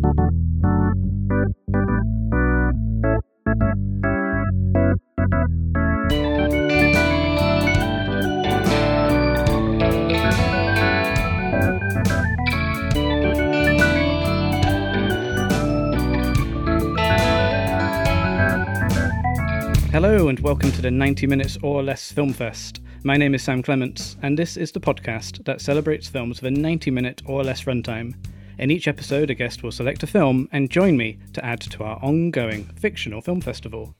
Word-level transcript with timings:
Hello 0.00 0.14
and 20.28 20.38
welcome 20.40 20.70
to 20.70 20.80
the 20.80 20.92
90 20.92 21.26
Minutes 21.26 21.58
or 21.60 21.82
Less 21.82 22.12
Film 22.12 22.32
Fest. 22.32 22.80
My 23.02 23.16
name 23.16 23.34
is 23.34 23.42
Sam 23.42 23.64
Clements, 23.64 24.16
and 24.22 24.38
this 24.38 24.56
is 24.56 24.70
the 24.70 24.78
podcast 24.78 25.44
that 25.44 25.60
celebrates 25.60 26.06
films 26.06 26.40
with 26.40 26.56
a 26.56 26.56
90 26.56 26.92
minute 26.92 27.20
or 27.26 27.42
less 27.42 27.64
runtime. 27.64 28.14
In 28.58 28.72
each 28.72 28.88
episode, 28.88 29.30
a 29.30 29.34
guest 29.34 29.62
will 29.62 29.70
select 29.70 30.02
a 30.02 30.06
film 30.08 30.48
and 30.50 30.68
join 30.68 30.96
me 30.96 31.18
to 31.32 31.44
add 31.44 31.60
to 31.60 31.84
our 31.84 31.96
ongoing 32.02 32.64
fictional 32.64 33.20
film 33.20 33.40
festival. 33.40 33.94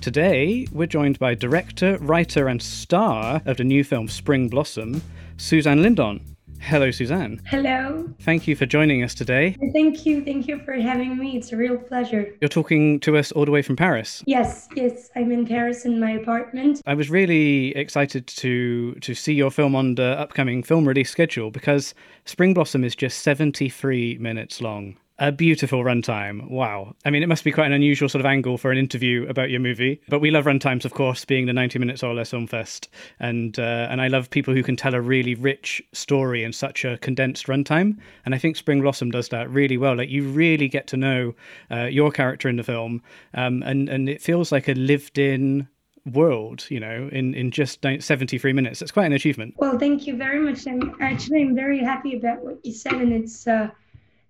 Today, 0.00 0.68
we're 0.70 0.86
joined 0.86 1.18
by 1.18 1.34
director, 1.34 1.98
writer, 1.98 2.46
and 2.46 2.62
star 2.62 3.42
of 3.44 3.56
the 3.56 3.64
new 3.64 3.82
film 3.82 4.06
Spring 4.06 4.48
Blossom, 4.48 5.02
Suzanne 5.36 5.82
Lindon. 5.82 6.33
Hello, 6.66 6.90
Suzanne. 6.90 7.42
Hello. 7.44 8.08
Thank 8.20 8.48
you 8.48 8.56
for 8.56 8.64
joining 8.64 9.02
us 9.02 9.14
today. 9.14 9.54
Thank 9.74 10.06
you. 10.06 10.24
Thank 10.24 10.48
you 10.48 10.60
for 10.64 10.72
having 10.72 11.18
me. 11.18 11.36
It's 11.36 11.52
a 11.52 11.58
real 11.58 11.76
pleasure. 11.76 12.34
You're 12.40 12.48
talking 12.48 13.00
to 13.00 13.18
us 13.18 13.30
all 13.32 13.44
the 13.44 13.50
way 13.50 13.60
from 13.60 13.76
Paris. 13.76 14.22
Yes, 14.26 14.66
yes. 14.74 15.10
I'm 15.14 15.30
in 15.30 15.46
Paris 15.46 15.84
in 15.84 16.00
my 16.00 16.12
apartment. 16.12 16.80
I 16.86 16.94
was 16.94 17.10
really 17.10 17.76
excited 17.76 18.26
to 18.28 18.94
to 18.94 19.14
see 19.14 19.34
your 19.34 19.50
film 19.50 19.76
on 19.76 19.96
the 19.96 20.18
upcoming 20.18 20.62
film 20.62 20.88
release 20.88 21.10
schedule 21.10 21.50
because 21.50 21.94
Spring 22.24 22.54
Blossom 22.54 22.82
is 22.82 22.96
just 22.96 23.18
73 23.18 24.16
minutes 24.18 24.62
long. 24.62 24.96
A 25.20 25.30
beautiful 25.30 25.84
runtime. 25.84 26.50
Wow. 26.50 26.96
I 27.04 27.10
mean, 27.10 27.22
it 27.22 27.28
must 27.28 27.44
be 27.44 27.52
quite 27.52 27.66
an 27.66 27.72
unusual 27.72 28.08
sort 28.08 28.18
of 28.18 28.26
angle 28.26 28.58
for 28.58 28.72
an 28.72 28.78
interview 28.78 29.24
about 29.28 29.48
your 29.48 29.60
movie. 29.60 30.00
But 30.08 30.18
we 30.18 30.32
love 30.32 30.46
runtimes, 30.46 30.84
of 30.84 30.92
course, 30.92 31.24
being 31.24 31.46
the 31.46 31.52
90 31.52 31.78
minutes 31.78 32.02
or 32.02 32.12
less 32.14 32.30
film 32.30 32.48
fest. 32.48 32.88
And 33.20 33.56
uh, 33.56 33.86
and 33.88 34.00
I 34.00 34.08
love 34.08 34.28
people 34.28 34.54
who 34.54 34.64
can 34.64 34.74
tell 34.74 34.92
a 34.92 35.00
really 35.00 35.36
rich 35.36 35.80
story 35.92 36.42
in 36.42 36.52
such 36.52 36.84
a 36.84 36.98
condensed 36.98 37.46
runtime. 37.46 37.96
And 38.24 38.34
I 38.34 38.38
think 38.38 38.56
Spring 38.56 38.80
Blossom 38.80 39.12
does 39.12 39.28
that 39.28 39.48
really 39.50 39.76
well. 39.76 39.96
Like 39.96 40.10
you 40.10 40.28
really 40.28 40.66
get 40.66 40.88
to 40.88 40.96
know 40.96 41.34
uh, 41.70 41.84
your 41.84 42.10
character 42.10 42.48
in 42.48 42.56
the 42.56 42.64
film, 42.64 43.00
um, 43.34 43.62
and 43.62 43.88
and 43.88 44.08
it 44.08 44.20
feels 44.20 44.50
like 44.50 44.68
a 44.68 44.74
lived-in 44.74 45.68
world 46.12 46.66
you 46.68 46.78
know 46.78 47.08
in 47.12 47.32
in 47.32 47.50
just 47.50 47.80
73 47.80 48.52
minutes 48.52 48.82
it's 48.82 48.90
quite 48.90 49.06
an 49.06 49.14
achievement 49.14 49.54
well 49.56 49.78
thank 49.78 50.06
you 50.06 50.14
very 50.18 50.38
much 50.38 50.66
i'm 50.66 50.94
actually 51.00 51.40
i'm 51.40 51.54
very 51.54 51.78
happy 51.78 52.14
about 52.14 52.44
what 52.44 52.58
you 52.62 52.74
said 52.74 52.92
and 52.92 53.10
it's 53.10 53.48
uh 53.48 53.70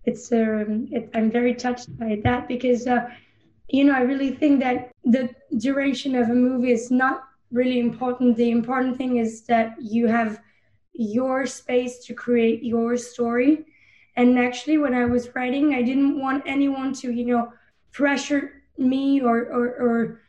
it's 0.06 0.32
um, 0.32 0.88
it, 0.90 1.10
I'm 1.14 1.30
very 1.30 1.54
touched 1.54 1.96
by 1.98 2.20
that 2.24 2.48
because 2.48 2.86
uh, 2.86 3.08
you 3.68 3.84
know 3.84 3.94
I 3.94 4.00
really 4.00 4.30
think 4.30 4.60
that 4.60 4.92
the 5.04 5.30
duration 5.56 6.14
of 6.14 6.28
a 6.28 6.34
movie 6.34 6.72
is 6.72 6.90
not 6.90 7.24
really 7.50 7.78
important. 7.78 8.36
The 8.36 8.50
important 8.50 8.96
thing 8.96 9.16
is 9.16 9.42
that 9.42 9.76
you 9.80 10.06
have 10.06 10.40
your 10.92 11.46
space 11.46 12.04
to 12.06 12.14
create 12.14 12.62
your 12.62 12.96
story. 12.96 13.64
And 14.16 14.38
actually, 14.38 14.78
when 14.78 14.94
I 14.94 15.06
was 15.06 15.34
writing, 15.34 15.74
I 15.74 15.82
didn't 15.82 16.20
want 16.20 16.44
anyone 16.46 16.92
to 16.94 17.12
you 17.12 17.24
know 17.24 17.52
pressure 17.92 18.62
me 18.76 19.20
or 19.20 19.38
or 19.38 19.66
or, 19.86 20.20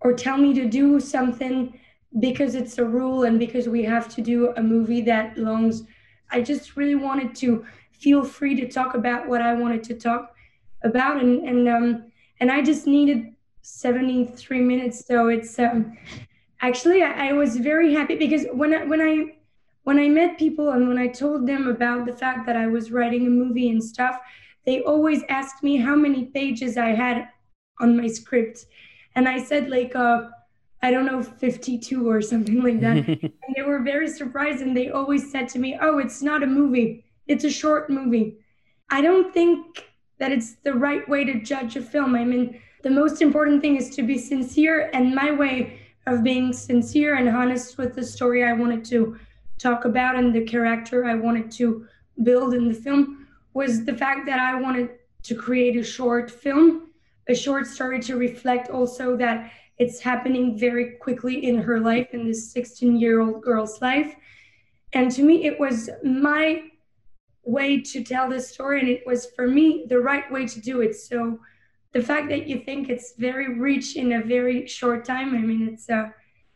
or 0.00 0.12
tell 0.12 0.36
me 0.36 0.52
to 0.54 0.68
do 0.68 1.00
something 1.00 1.78
because 2.18 2.54
it's 2.54 2.78
a 2.78 2.84
rule 2.84 3.22
and 3.22 3.38
because 3.38 3.68
we 3.68 3.84
have 3.84 4.08
to 4.14 4.20
do 4.20 4.52
a 4.56 4.62
movie 4.62 5.00
that 5.02 5.38
longs. 5.38 5.84
I 6.32 6.42
just 6.42 6.76
really 6.76 6.94
wanted 6.94 7.34
to 7.36 7.64
feel 8.00 8.24
free 8.24 8.54
to 8.56 8.68
talk 8.68 8.94
about 8.94 9.28
what 9.28 9.42
I 9.42 9.54
wanted 9.54 9.84
to 9.84 9.94
talk 9.94 10.34
about. 10.82 11.20
And 11.22 11.46
and 11.48 11.68
um 11.68 12.04
and 12.40 12.50
I 12.50 12.62
just 12.62 12.86
needed 12.86 13.34
73 13.62 14.60
minutes. 14.60 15.06
So 15.06 15.28
it's 15.28 15.58
um 15.58 15.96
actually 16.60 17.02
I, 17.02 17.28
I 17.28 17.32
was 17.32 17.56
very 17.56 17.94
happy 17.94 18.16
because 18.16 18.46
when 18.52 18.74
I 18.74 18.84
when 18.84 19.00
I 19.00 19.36
when 19.84 19.98
I 19.98 20.08
met 20.08 20.38
people 20.38 20.70
and 20.70 20.88
when 20.88 20.98
I 20.98 21.08
told 21.08 21.46
them 21.46 21.68
about 21.68 22.06
the 22.06 22.12
fact 22.12 22.46
that 22.46 22.56
I 22.56 22.66
was 22.66 22.90
writing 22.90 23.26
a 23.26 23.30
movie 23.30 23.70
and 23.70 23.82
stuff, 23.82 24.18
they 24.66 24.82
always 24.82 25.22
asked 25.28 25.62
me 25.62 25.76
how 25.76 25.94
many 25.94 26.26
pages 26.26 26.76
I 26.76 26.88
had 26.88 27.28
on 27.80 27.96
my 27.96 28.06
script. 28.08 28.66
And 29.14 29.28
I 29.28 29.42
said 29.42 29.68
like 29.68 29.94
uh 29.94 30.28
I 30.82 30.90
don't 30.90 31.04
know, 31.04 31.22
52 31.22 32.08
or 32.08 32.22
something 32.22 32.62
like 32.62 32.80
that. 32.80 32.96
and 33.06 33.54
they 33.54 33.62
were 33.62 33.80
very 33.80 34.08
surprised 34.08 34.62
and 34.62 34.74
they 34.74 34.88
always 34.88 35.30
said 35.30 35.48
to 35.50 35.58
me, 35.58 35.78
Oh, 35.80 35.98
it's 35.98 36.22
not 36.22 36.42
a 36.42 36.46
movie. 36.46 37.04
It's 37.26 37.44
a 37.44 37.50
short 37.50 37.90
movie. 37.90 38.38
I 38.90 39.00
don't 39.00 39.32
think 39.32 39.86
that 40.18 40.32
it's 40.32 40.54
the 40.64 40.74
right 40.74 41.08
way 41.08 41.24
to 41.24 41.40
judge 41.40 41.76
a 41.76 41.82
film. 41.82 42.14
I 42.14 42.24
mean, 42.24 42.60
the 42.82 42.90
most 42.90 43.22
important 43.22 43.60
thing 43.60 43.76
is 43.76 43.90
to 43.96 44.02
be 44.02 44.18
sincere, 44.18 44.90
and 44.92 45.14
my 45.14 45.30
way 45.30 45.80
of 46.06 46.22
being 46.22 46.52
sincere 46.52 47.14
and 47.16 47.28
honest 47.28 47.78
with 47.78 47.94
the 47.94 48.04
story 48.04 48.44
I 48.44 48.52
wanted 48.52 48.84
to 48.86 49.18
talk 49.58 49.84
about 49.84 50.16
and 50.16 50.34
the 50.34 50.44
character 50.44 51.04
I 51.04 51.14
wanted 51.14 51.50
to 51.52 51.86
build 52.22 52.54
in 52.54 52.68
the 52.68 52.74
film 52.74 53.28
was 53.52 53.84
the 53.84 53.94
fact 53.94 54.26
that 54.26 54.38
I 54.38 54.54
wanted 54.58 54.90
to 55.24 55.34
create 55.34 55.76
a 55.76 55.84
short 55.84 56.30
film, 56.30 56.88
a 57.28 57.34
short 57.34 57.66
story 57.66 58.00
to 58.00 58.16
reflect 58.16 58.70
also 58.70 59.16
that 59.16 59.52
it's 59.78 60.00
happening 60.00 60.58
very 60.58 60.96
quickly 61.00 61.46
in 61.46 61.58
her 61.58 61.80
life, 61.80 62.08
in 62.12 62.26
this 62.26 62.52
16 62.52 62.98
year 62.98 63.20
old 63.20 63.42
girl's 63.42 63.80
life. 63.80 64.14
And 64.92 65.10
to 65.12 65.22
me, 65.22 65.44
it 65.44 65.58
was 65.60 65.90
my 66.02 66.69
way 67.50 67.80
to 67.80 68.02
tell 68.04 68.28
this 68.28 68.48
story 68.50 68.80
and 68.80 68.88
it 68.88 69.02
was 69.06 69.26
for 69.36 69.46
me 69.46 69.84
the 69.88 69.98
right 69.98 70.30
way 70.30 70.46
to 70.46 70.60
do 70.60 70.80
it 70.80 70.94
so 70.94 71.38
the 71.92 72.02
fact 72.02 72.28
that 72.28 72.46
you 72.46 72.60
think 72.60 72.88
it's 72.88 73.14
very 73.18 73.58
rich 73.58 73.96
in 73.96 74.12
a 74.12 74.22
very 74.22 74.66
short 74.66 75.04
time 75.04 75.34
i 75.34 75.38
mean 75.38 75.68
it's 75.72 75.88
uh 75.90 76.08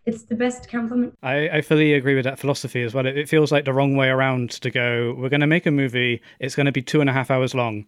it's 0.06 0.24
the 0.24 0.34
best 0.34 0.68
compliment. 0.68 1.14
I, 1.22 1.48
I 1.48 1.60
fully 1.62 1.94
agree 1.94 2.14
with 2.14 2.24
that 2.24 2.38
philosophy 2.38 2.82
as 2.82 2.92
well. 2.94 3.06
It, 3.06 3.16
it 3.16 3.28
feels 3.28 3.50
like 3.50 3.64
the 3.64 3.72
wrong 3.72 3.96
way 3.96 4.08
around 4.08 4.50
to 4.50 4.70
go. 4.70 5.14
We're 5.16 5.30
going 5.30 5.40
to 5.40 5.46
make 5.46 5.66
a 5.66 5.70
movie. 5.70 6.20
It's 6.40 6.54
going 6.54 6.66
to 6.66 6.72
be 6.72 6.82
two 6.82 7.00
and 7.00 7.08
a 7.08 7.12
half 7.12 7.30
hours 7.30 7.54
long. 7.54 7.86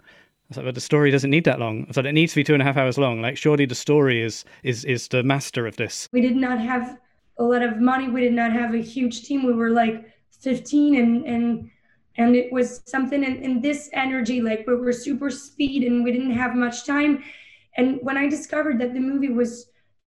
I 0.53 0.56
like, 0.56 0.67
but 0.67 0.75
the 0.75 0.81
story 0.81 1.11
doesn't 1.11 1.31
need 1.31 1.44
that 1.44 1.59
long. 1.59 1.87
I 1.88 1.93
thought 1.93 2.06
it 2.06 2.12
needs 2.12 2.33
to 2.33 2.41
be 2.41 2.44
two 2.44 2.55
and 2.55 2.62
a 2.62 2.65
half 2.65 2.77
hours 2.77 2.99
long. 2.99 3.21
Like, 3.21 3.37
surely 3.37 3.67
the 3.67 3.75
story 3.75 4.23
is 4.23 4.44
is 4.62 4.84
is 4.84 5.09
the 5.09 5.23
master 5.23 5.67
of 5.67 5.77
this. 5.77 6.09
We 6.12 6.21
did 6.21 6.37
not 6.37 6.61
have 6.61 6.99
a 7.38 7.44
lot 7.44 7.62
of 7.62 7.81
money. 7.81 8.09
We 8.09 8.21
did 8.21 8.33
not 8.33 8.53
have 8.53 8.73
a 8.73 8.81
huge 8.81 9.25
team. 9.25 9.44
We 9.44 9.53
were 9.53 9.71
like 9.71 10.09
15, 10.41 10.97
and 10.97 11.27
and 11.27 11.71
and 12.19 12.34
it 12.34 12.53
was 12.53 12.82
something 12.87 13.22
in, 13.22 13.37
in 13.43 13.60
this 13.60 13.91
energy 13.93 14.41
like 14.41 14.66
we 14.66 14.75
were 14.75 14.93
super 14.93 15.31
speed 15.31 15.82
and 15.84 16.03
we 16.04 16.12
didn't 16.12 16.32
have 16.32 16.54
much 16.54 16.84
time. 16.84 17.22
And 17.77 17.99
when 18.03 18.16
i 18.16 18.27
discovered 18.27 18.78
that 18.81 18.94
the 18.94 19.00
movie 19.00 19.28
was 19.28 19.66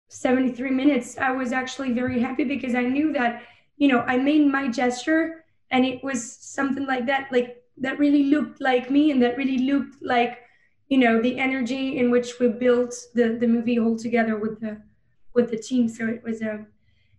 73 0.08 0.70
minutes 0.70 1.18
i 1.18 1.30
was 1.30 1.52
actually 1.52 1.92
very 1.92 2.20
happy 2.20 2.42
because 2.42 2.74
i 2.74 2.82
knew 2.82 3.12
that 3.12 3.42
you 3.76 3.86
know 3.86 4.00
i 4.08 4.16
made 4.16 4.44
my 4.44 4.66
gesture 4.66 5.44
and 5.70 5.84
it 5.84 6.02
was 6.02 6.20
something 6.32 6.86
like 6.86 7.06
that 7.06 7.30
like 7.30 7.62
that 7.76 7.98
really 7.98 8.24
looked 8.24 8.60
like 8.60 8.90
me 8.90 9.10
and 9.10 9.22
that 9.22 9.36
really 9.36 9.58
looked 9.58 10.02
like 10.02 10.40
you 10.88 10.98
know 10.98 11.22
the 11.22 11.38
energy 11.38 11.98
in 11.98 12.10
which 12.10 12.40
we 12.40 12.48
built 12.48 12.94
the 13.14 13.36
the 13.38 13.46
movie 13.46 13.78
all 13.78 13.96
together 13.96 14.36
with 14.36 14.58
the 14.60 14.80
with 15.34 15.50
the 15.50 15.58
team. 15.58 15.88
So 15.88 16.06
it 16.06 16.22
was 16.22 16.42
a 16.42 16.66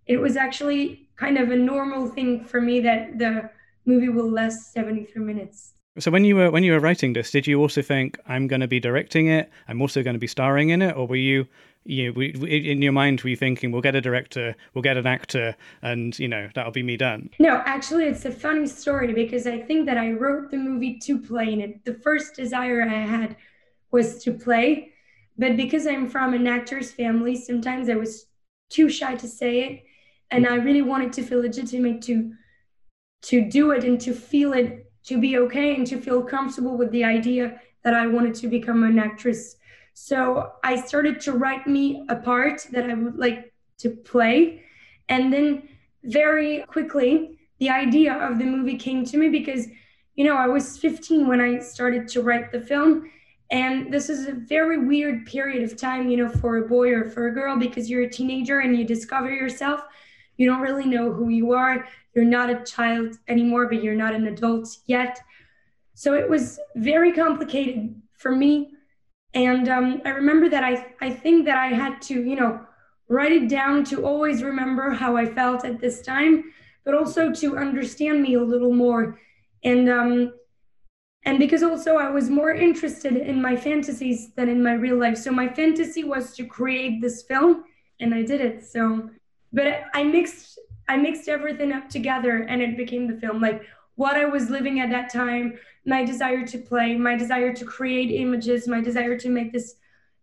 it 0.06 0.18
was 0.18 0.36
actually 0.36 1.10
kind 1.16 1.38
of 1.38 1.52
a 1.52 1.56
normal 1.56 2.08
thing 2.08 2.44
for 2.44 2.60
me 2.60 2.80
that 2.82 3.18
the 3.18 3.50
movie 3.86 4.10
will 4.10 4.30
last 4.30 4.74
73 4.74 5.24
minutes. 5.24 5.74
So 6.00 6.10
when 6.10 6.24
you 6.24 6.38
were 6.38 6.50
when 6.50 6.64
you 6.64 6.72
were 6.72 6.80
writing 6.80 7.12
this, 7.12 7.32
did 7.32 7.46
you 7.46 7.60
also 7.60 7.82
think 7.82 8.18
I'm 8.26 8.48
going 8.48 8.62
to 8.62 8.68
be 8.68 8.80
directing 8.80 9.28
it? 9.28 9.50
I'm 9.68 9.82
also 9.82 10.02
going 10.02 10.14
to 10.14 10.20
be 10.20 10.28
starring 10.28 10.70
in 10.70 10.82
it, 10.82 10.96
or 10.96 11.06
were 11.06 11.18
you, 11.18 11.46
you 11.84 12.14
in 12.14 12.82
your 12.82 12.94
mind 12.94 13.20
were 13.22 13.30
you 13.30 13.36
thinking 13.36 13.74
we'll 13.74 13.82
get 13.82 13.94
a 13.94 14.00
director, 14.00 14.56
we'll 14.74 14.84
get 14.84 14.96
an 14.96 15.06
actor, 15.06 15.54
and 15.82 16.18
you 16.18 16.30
know 16.30 16.48
that'll 16.56 16.72
be 16.72 16.82
me 16.82 16.96
done? 16.96 17.30
No, 17.40 17.62
actually, 17.66 18.06
it's 18.06 18.24
a 18.24 18.32
funny 18.32 18.68
story 18.68 19.14
because 19.14 19.46
I 19.46 19.60
think 19.60 19.86
that 19.88 19.98
I 19.98 20.12
wrote 20.12 20.50
the 20.50 20.58
movie 20.58 20.98
to 21.00 21.20
play 21.20 21.52
in 21.52 21.60
it. 21.60 21.84
The 21.84 21.96
first 21.96 22.36
desire 22.36 22.84
I 22.84 23.06
had 23.06 23.36
was 23.92 24.24
to 24.24 24.32
play, 24.32 24.94
but 25.38 25.58
because 25.58 25.86
I'm 25.88 26.08
from 26.08 26.34
an 26.34 26.48
actor's 26.48 26.90
family, 26.94 27.36
sometimes 27.36 27.90
I 27.90 27.96
was 27.96 28.28
too 28.70 28.88
shy 28.88 29.16
to 29.16 29.28
say 29.28 29.64
it, 29.66 29.84
and 30.30 30.48
I 30.48 30.56
really 30.56 30.84
wanted 30.84 31.12
to 31.14 31.24
feel 31.24 31.42
legitimate 31.42 32.02
to 32.04 32.32
to 33.24 33.42
do 33.42 33.72
it 33.72 33.84
and 33.84 34.00
to 34.02 34.14
feel 34.14 34.54
it, 34.54 34.92
to 35.06 35.20
be 35.20 35.38
okay 35.38 35.76
and 35.76 35.86
to 35.88 36.00
feel 36.00 36.24
comfortable 36.24 36.78
with 36.78 36.92
the 36.92 37.04
idea 37.04 37.60
that 37.84 37.94
I 37.94 38.08
wanted 38.08 38.36
to 38.36 38.48
become 38.48 38.84
an 38.84 39.00
actress. 39.00 39.58
So 39.94 40.54
I 40.64 40.80
started 40.80 41.20
to 41.22 41.34
write 41.34 41.68
me 41.68 42.06
a 42.10 42.16
part 42.16 42.68
that 42.72 42.90
I 42.90 42.94
would 42.94 43.18
like 43.18 43.54
to 43.80 43.90
play. 43.90 44.64
And 45.10 45.32
then 45.32 45.68
very 46.04 46.64
quickly, 46.68 47.40
the 47.60 47.70
idea 47.70 48.14
of 48.14 48.40
the 48.40 48.46
movie 48.46 48.78
came 48.78 49.06
to 49.06 49.18
me 49.18 49.30
because, 49.30 49.68
you 50.16 50.24
know, 50.24 50.36
I 50.36 50.48
was 50.48 50.78
15 50.78 51.28
when 51.28 51.42
I 51.42 51.60
started 51.60 52.08
to 52.10 52.22
write 52.22 52.52
the 52.52 52.62
film. 52.62 53.10
And 53.52 53.94
this 53.94 54.10
is 54.10 54.28
a 54.28 54.34
very 54.34 54.86
weird 54.86 55.26
period 55.26 55.64
of 55.64 55.78
time, 55.78 56.10
you 56.10 56.18
know, 56.18 56.30
for 56.30 56.58
a 56.58 56.68
boy 56.68 56.92
or 56.92 57.10
for 57.10 57.28
a 57.28 57.34
girl 57.34 57.58
because 57.58 57.90
you're 57.90 58.04
a 58.04 58.10
teenager 58.10 58.60
and 58.60 58.78
you 58.78 58.86
discover 58.86 59.30
yourself. 59.30 59.82
You 60.38 60.48
don't 60.50 60.62
really 60.62 60.86
know 60.86 61.12
who 61.12 61.30
you 61.30 61.52
are 61.52 61.86
you're 62.14 62.26
not 62.26 62.50
a 62.50 62.64
child 62.64 63.18
anymore, 63.28 63.68
but 63.68 63.84
you're 63.84 63.96
not 63.96 64.14
an 64.14 64.28
adult 64.28 64.68
yet. 64.86 65.20
So 65.94 66.14
it 66.14 66.30
was 66.30 66.60
very 66.76 67.12
complicated 67.14 67.96
for 68.18 68.36
me. 68.36 68.74
And 69.34 69.70
um, 69.70 70.02
I 70.06 70.10
remember 70.10 70.50
that 70.50 70.64
I, 70.64 70.94
I 71.00 71.10
think 71.10 71.46
that 71.46 71.58
I 71.58 71.68
had 71.68 72.02
to, 72.04 72.22
you 72.22 72.36
know, 72.36 72.66
write 73.08 73.32
it 73.32 73.50
down 73.50 73.84
to 73.86 74.06
always 74.06 74.44
remember 74.44 74.92
how 74.92 75.16
I 75.16 75.26
felt 75.26 75.66
at 75.66 75.80
this 75.80 76.02
time, 76.02 76.46
but 76.84 76.94
also 76.94 77.32
to 77.32 77.58
understand 77.58 78.22
me 78.22 78.36
a 78.36 78.42
little 78.44 78.74
more. 78.74 79.20
And 79.64 79.90
um, 79.90 80.34
and 81.24 81.38
because 81.38 81.62
also 81.62 81.98
I 81.98 82.10
was 82.10 82.30
more 82.30 82.52
interested 82.52 83.16
in 83.16 83.42
my 83.42 83.56
fantasies 83.56 84.34
than 84.34 84.50
in 84.50 84.64
my 84.64 84.74
real 84.74 84.98
life. 84.98 85.18
So 85.18 85.32
my 85.32 85.48
fantasy 85.48 86.04
was 86.04 86.36
to 86.36 86.46
create 86.46 87.00
this 87.00 87.22
film, 87.22 87.64
and 88.00 88.14
I 88.14 88.24
did 88.24 88.42
it. 88.42 88.66
So, 88.66 89.10
but 89.54 89.84
I 89.94 90.04
mixed 90.04 90.60
I 90.92 90.98
mixed 90.98 91.30
everything 91.30 91.72
up 91.72 91.88
together, 91.88 92.44
and 92.50 92.62
it 92.62 92.76
became 92.76 93.08
the 93.08 93.18
film. 93.18 93.40
Like 93.40 93.64
what 93.96 94.18
I 94.18 94.26
was 94.26 94.50
living 94.50 94.82
at 94.82 94.90
that 94.90 95.10
time, 95.10 95.58
my 95.86 96.04
desire 96.04 96.46
to 96.46 96.58
play, 96.58 96.98
my 96.98 97.16
desire 97.16 97.54
to 97.54 97.64
create 97.64 98.12
images, 98.12 98.68
my 98.68 98.82
desire 98.82 99.18
to 99.20 99.30
make 99.30 99.54
this 99.54 99.76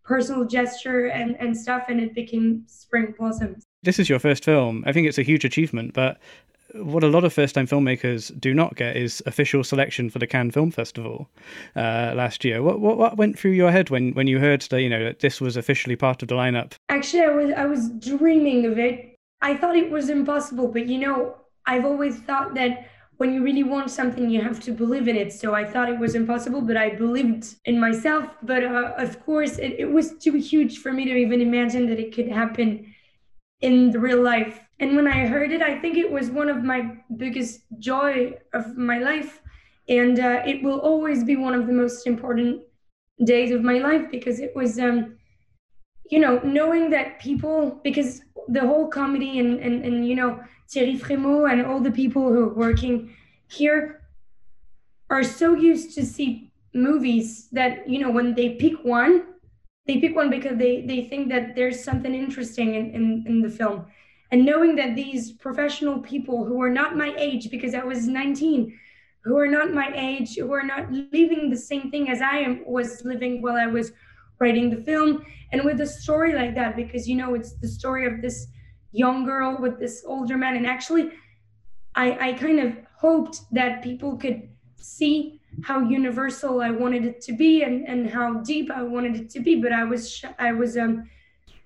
personal 0.05 0.44
gesture 0.44 1.06
and 1.06 1.37
and 1.37 1.56
stuff, 1.56 1.85
and 1.88 1.99
it 2.00 2.15
became 2.15 2.65
Spring 2.67 3.15
Blossoms. 3.19 3.65
This 3.82 3.99
is 3.99 4.11
your 4.11 4.19
first 4.19 4.44
film. 4.44 4.85
I 4.87 4.93
think 4.93 5.09
it's 5.09 5.17
a 5.17 5.23
huge 5.23 5.47
achievement, 5.47 5.94
but 5.94 6.19
what 6.75 7.03
a 7.03 7.09
lot 7.09 7.25
of 7.25 7.32
first 7.32 7.55
time 7.55 7.67
filmmakers 7.67 8.38
do 8.38 8.53
not 8.53 8.76
get 8.76 8.94
is 8.94 9.23
official 9.25 9.64
selection 9.64 10.11
for 10.11 10.19
the 10.19 10.26
Cannes 10.26 10.50
Film 10.50 10.71
Festival 10.71 11.31
uh, 11.76 12.12
last 12.14 12.44
year. 12.44 12.62
What, 12.62 12.81
what, 12.81 12.99
what 12.99 13.17
went 13.17 13.38
through 13.38 13.53
your 13.53 13.71
head 13.71 13.88
when 13.88 14.12
when 14.12 14.26
you 14.26 14.38
heard 14.38 14.61
that 14.69 14.82
you 14.82 14.91
know 14.91 15.03
that 15.03 15.21
this 15.21 15.41
was 15.41 15.56
officially 15.56 15.97
part 15.97 16.21
of 16.21 16.29
the 16.29 16.35
lineup? 16.35 16.75
Actually, 16.91 17.23
I 17.23 17.31
was 17.31 17.50
I 17.56 17.64
was 17.64 17.88
dreaming 17.93 18.67
of 18.67 18.79
it. 18.79 19.08
I 19.40 19.56
thought 19.56 19.76
it 19.76 19.90
was 19.90 20.11
impossible, 20.11 20.69
but 20.69 20.87
you 20.87 20.99
know, 20.99 21.37
I've 21.67 21.85
always 21.85 22.19
thought 22.20 22.55
that 22.55 22.88
when 23.19 23.32
you 23.32 23.43
really 23.43 23.64
want 23.64 23.90
something, 23.90 24.31
you 24.31 24.40
have 24.40 24.61
to 24.61 24.70
believe 24.70 25.08
in 25.08 25.17
it. 25.17 25.32
So 25.32 25.52
I 25.52 25.64
thought 25.64 25.88
it 25.88 25.99
was 25.99 26.14
impossible, 26.14 26.61
but 26.61 26.76
I 26.76 26.90
believed 26.90 27.56
in 27.64 27.79
myself. 27.81 28.26
But 28.43 28.64
uh, 28.64 28.94
of 28.96 29.25
course, 29.25 29.58
it, 29.58 29.75
it 29.79 29.90
was 29.90 30.17
too 30.19 30.35
huge 30.35 30.79
for 30.79 30.93
me 30.93 31.05
to 31.05 31.14
even 31.17 31.40
imagine 31.40 31.88
that 31.88 31.99
it 31.99 32.14
could 32.14 32.29
happen 32.29 32.94
in 33.61 33.90
the 33.90 33.99
real 33.99 34.23
life. 34.23 34.61
And 34.79 34.94
when 34.94 35.08
I 35.08 35.26
heard 35.26 35.50
it, 35.50 35.62
I 35.62 35.79
think 35.81 35.96
it 35.96 36.11
was 36.11 36.31
one 36.31 36.49
of 36.49 36.62
my 36.62 36.96
biggest 37.17 37.62
joy 37.79 38.35
of 38.55 38.76
my 38.76 38.99
life. 38.99 39.43
And 39.88 40.20
uh, 40.20 40.43
it 40.46 40.62
will 40.62 40.79
always 40.79 41.25
be 41.25 41.35
one 41.35 41.55
of 41.55 41.67
the 41.67 41.73
most 41.73 42.06
important 42.06 42.62
days 43.25 43.50
of 43.50 43.62
my 43.62 43.79
life 43.79 44.11
because 44.12 44.38
it 44.38 44.55
was, 44.55 44.79
um, 44.79 45.17
you 46.08 46.20
know, 46.20 46.40
knowing 46.44 46.90
that 46.90 47.19
people, 47.19 47.81
because 47.82 48.23
the 48.49 48.61
whole 48.61 48.89
comedy 48.89 49.39
and, 49.39 49.61
and, 49.61 49.85
and 49.85 50.06
you 50.06 50.15
know, 50.15 50.41
Thierry 50.69 50.99
Frémaux 50.99 51.50
and 51.50 51.65
all 51.65 51.81
the 51.81 51.91
people 51.91 52.29
who 52.29 52.45
are 52.45 52.55
working 52.55 53.15
here 53.47 54.03
are 55.11 55.25
so 55.25 55.55
used 55.55 55.95
to 55.95 56.05
see 56.05 56.50
movies 56.75 57.49
that, 57.53 57.89
you 57.89 57.99
know, 57.99 58.11
when 58.11 58.35
they 58.35 58.55
pick 58.55 58.85
one, 58.85 59.25
they 59.87 59.99
pick 59.99 60.15
one 60.15 60.29
because 60.29 60.59
they 60.59 60.83
they 60.83 61.05
think 61.05 61.31
that 61.31 61.56
there's 61.56 61.83
something 61.83 62.15
interesting 62.15 62.75
in, 62.75 62.91
in, 62.91 63.25
in 63.27 63.41
the 63.41 63.50
film. 63.50 63.87
And 64.31 64.45
knowing 64.45 64.77
that 64.77 64.95
these 64.95 65.33
professional 65.33 66.00
people 66.00 66.45
who 66.45 66.61
are 66.61 66.71
not 66.71 66.97
my 66.97 67.15
age 67.17 67.50
because 67.50 67.75
i 67.75 67.83
was 67.83 68.06
19 68.06 68.79
who 69.25 69.39
are 69.39 69.49
not 69.49 69.73
my 69.73 69.91
age 69.95 70.37
who 70.37 70.53
are 70.53 70.62
not 70.62 70.93
living 70.93 71.49
the 71.49 71.56
same 71.56 71.91
thing 71.91 72.11
as 72.11 72.21
i 72.21 72.37
am 72.37 72.62
was 72.67 73.03
living 73.05 73.41
while 73.41 73.56
i 73.56 73.67
was 73.67 73.93
writing 74.40 74.70
the 74.70 74.82
film 74.82 75.25
and 75.52 75.64
with 75.64 75.81
a 75.81 75.87
story 75.87 76.35
like 76.35 76.55
that 76.55 76.76
because 76.76 77.08
you 77.08 77.17
know 77.17 77.35
it's 77.35 77.55
the 77.55 77.69
story 77.69 78.06
of 78.06 78.20
this 78.23 78.46
young 78.93 79.25
girl 79.25 79.56
with 79.58 79.79
this 79.79 80.05
older 80.06 80.37
man 80.37 80.56
and 80.56 80.67
actually 80.67 81.11
i 81.94 82.29
i 82.29 82.32
kind 82.32 82.58
of 82.58 82.73
hoped 82.96 83.40
that 83.52 83.82
people 83.82 84.17
could 84.17 84.49
see 84.81 85.38
how 85.62 85.81
universal 85.81 86.61
I 86.61 86.70
wanted 86.70 87.05
it 87.05 87.20
to 87.23 87.32
be 87.32 87.62
and, 87.62 87.87
and 87.87 88.08
how 88.08 88.35
deep 88.35 88.70
I 88.70 88.82
wanted 88.82 89.17
it 89.17 89.31
to 89.31 89.40
be. 89.40 89.61
But 89.61 89.73
I 89.73 89.85
was 89.85 90.25
I 90.38 90.52
was 90.52 90.76
um 90.76 91.08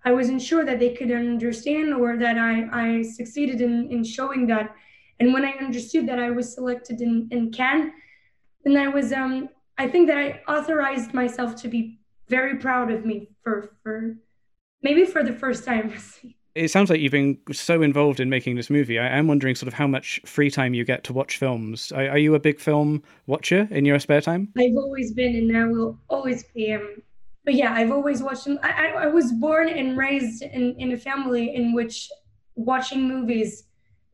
I 0.04 0.12
wasn't 0.12 0.42
sure 0.42 0.64
that 0.64 0.78
they 0.78 0.94
could 0.94 1.10
understand 1.10 1.94
or 1.94 2.16
that 2.16 2.36
I, 2.36 2.66
I 2.72 3.02
succeeded 3.02 3.60
in, 3.60 3.88
in 3.92 4.02
showing 4.02 4.46
that. 4.48 4.74
And 5.20 5.32
when 5.32 5.44
I 5.44 5.52
understood 5.52 6.08
that 6.08 6.18
I 6.18 6.30
was 6.30 6.52
selected 6.52 7.00
in, 7.00 7.28
in 7.30 7.52
Cannes, 7.52 7.92
then 8.64 8.76
I 8.76 8.88
was 8.88 9.12
um 9.12 9.48
I 9.78 9.88
think 9.88 10.08
that 10.08 10.18
I 10.18 10.42
authorized 10.48 11.14
myself 11.14 11.56
to 11.62 11.68
be 11.68 11.98
very 12.28 12.56
proud 12.56 12.90
of 12.90 13.04
me 13.04 13.28
for 13.42 13.70
for 13.82 14.16
maybe 14.82 15.04
for 15.04 15.22
the 15.22 15.32
first 15.32 15.64
time. 15.64 15.92
it 16.54 16.70
sounds 16.70 16.90
like 16.90 17.00
you've 17.00 17.12
been 17.12 17.38
so 17.52 17.82
involved 17.82 18.20
in 18.20 18.28
making 18.28 18.56
this 18.56 18.68
movie. 18.68 18.98
I 18.98 19.06
am 19.06 19.26
wondering 19.26 19.54
sort 19.54 19.68
of 19.68 19.74
how 19.74 19.86
much 19.86 20.20
free 20.26 20.50
time 20.50 20.74
you 20.74 20.84
get 20.84 21.04
to 21.04 21.12
watch 21.12 21.38
films. 21.38 21.92
Are, 21.92 22.10
are 22.10 22.18
you 22.18 22.34
a 22.34 22.40
big 22.40 22.60
film 22.60 23.02
watcher 23.26 23.68
in 23.70 23.84
your 23.84 23.98
spare 23.98 24.20
time? 24.20 24.48
I've 24.58 24.76
always 24.76 25.12
been, 25.12 25.34
and 25.36 25.56
I 25.56 25.66
will 25.66 25.98
always 26.08 26.44
be. 26.54 26.72
Um, 26.72 27.02
but 27.44 27.54
yeah, 27.54 27.72
I've 27.72 27.90
always 27.90 28.22
watched 28.22 28.44
them. 28.44 28.58
I, 28.62 28.88
I, 28.88 29.04
I 29.04 29.06
was 29.06 29.32
born 29.32 29.68
and 29.68 29.96
raised 29.96 30.42
in, 30.42 30.74
in 30.78 30.92
a 30.92 30.96
family 30.96 31.54
in 31.54 31.74
which 31.74 32.10
watching 32.54 33.08
movies 33.08 33.64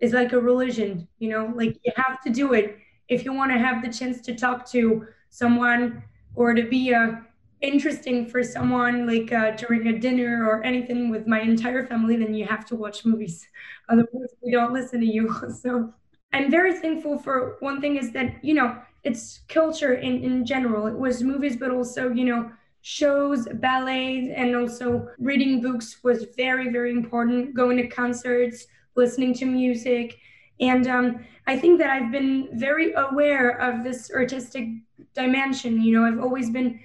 is 0.01 0.13
like 0.13 0.33
a 0.33 0.41
religion. 0.41 1.09
You 1.19 1.31
know, 1.31 1.53
like 1.55 1.77
you 1.85 1.93
have 1.97 2.21
to 2.23 2.31
do 2.31 2.53
it 2.55 2.79
if 3.09 3.25
you 3.25 3.33
want 3.33 3.53
to 3.53 3.59
have 3.59 3.83
the 3.83 3.93
chance 3.93 4.21
to 4.23 4.35
talk 4.35 4.71
to 4.71 5.07
someone 5.31 6.03
or 6.35 6.55
to 6.55 6.63
be 6.63 6.93
a 6.93 7.27
interesting 7.61 8.27
for 8.27 8.43
someone 8.43 9.07
like 9.07 9.33
uh, 9.33 9.53
during 9.53 9.89
a 9.89 9.99
dinner 9.99 10.47
or 10.49 10.63
anything 10.65 11.11
with 11.11 11.27
my 11.27 11.41
entire 11.41 11.87
family, 11.87 12.17
then 12.17 12.35
you 12.35 12.47
have 12.47 12.65
to 12.67 12.77
watch 12.77 13.05
movies. 13.05 13.47
Otherwise, 13.89 14.31
we 14.43 14.53
don't 14.53 14.73
listen 14.73 15.01
to 15.01 15.07
you. 15.07 15.35
So 15.63 15.93
I'm 16.33 16.51
very 16.51 16.75
thankful 16.75 17.19
for 17.19 17.57
one 17.61 17.81
thing 17.81 17.97
is 17.97 18.13
that, 18.13 18.45
you 18.45 18.55
know, 18.55 18.77
it's 19.03 19.41
culture 19.49 19.95
in, 19.95 20.23
in 20.23 20.45
general. 20.45 20.87
It 20.87 20.97
was 20.97 21.23
movies, 21.23 21.57
but 21.57 21.71
also, 21.71 22.11
you 22.11 22.25
know, 22.25 22.51
shows, 22.83 23.49
ballets, 23.55 24.29
and 24.35 24.55
also 24.55 25.09
reading 25.19 25.61
books 25.61 25.99
was 26.05 26.27
very, 26.37 26.71
very 26.71 26.91
important. 26.91 27.55
Going 27.55 27.77
to 27.79 27.87
concerts, 27.89 28.67
listening 28.95 29.35
to 29.35 29.47
music. 29.47 30.19
And 30.61 30.87
um, 30.87 31.25
I 31.47 31.59
think 31.59 31.79
that 31.79 31.91
I've 31.91 32.13
been 32.13 32.49
very 32.53 32.93
aware 32.93 33.51
of 33.61 33.85
this 33.85 34.11
artistic 34.11 34.69
dimension. 35.15 35.81
You 35.81 35.95
know, 35.95 36.05
I've 36.05 36.21
always 36.21 36.51
been 36.51 36.81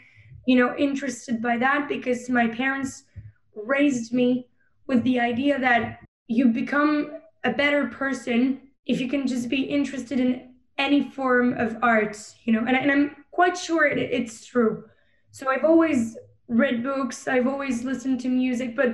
you 0.45 0.57
know, 0.57 0.75
interested 0.77 1.41
by 1.41 1.57
that 1.57 1.87
because 1.87 2.29
my 2.29 2.47
parents 2.47 3.03
raised 3.55 4.13
me 4.13 4.47
with 4.87 5.03
the 5.03 5.19
idea 5.19 5.59
that 5.59 5.99
you 6.27 6.47
become 6.47 7.11
a 7.43 7.51
better 7.51 7.87
person 7.87 8.59
if 8.85 8.99
you 8.99 9.07
can 9.07 9.27
just 9.27 9.49
be 9.49 9.61
interested 9.61 10.19
in 10.19 10.53
any 10.77 11.09
form 11.09 11.53
of 11.57 11.77
art, 11.81 12.17
you 12.43 12.53
know, 12.53 12.65
and, 12.67 12.75
and 12.75 12.91
I'm 12.91 13.15
quite 13.31 13.57
sure 13.57 13.85
it, 13.85 13.97
it's 13.97 14.45
true. 14.45 14.83
So 15.31 15.49
I've 15.49 15.63
always 15.63 16.17
read 16.47 16.83
books, 16.83 17.27
I've 17.27 17.47
always 17.47 17.83
listened 17.83 18.19
to 18.21 18.27
music, 18.27 18.75
but 18.75 18.93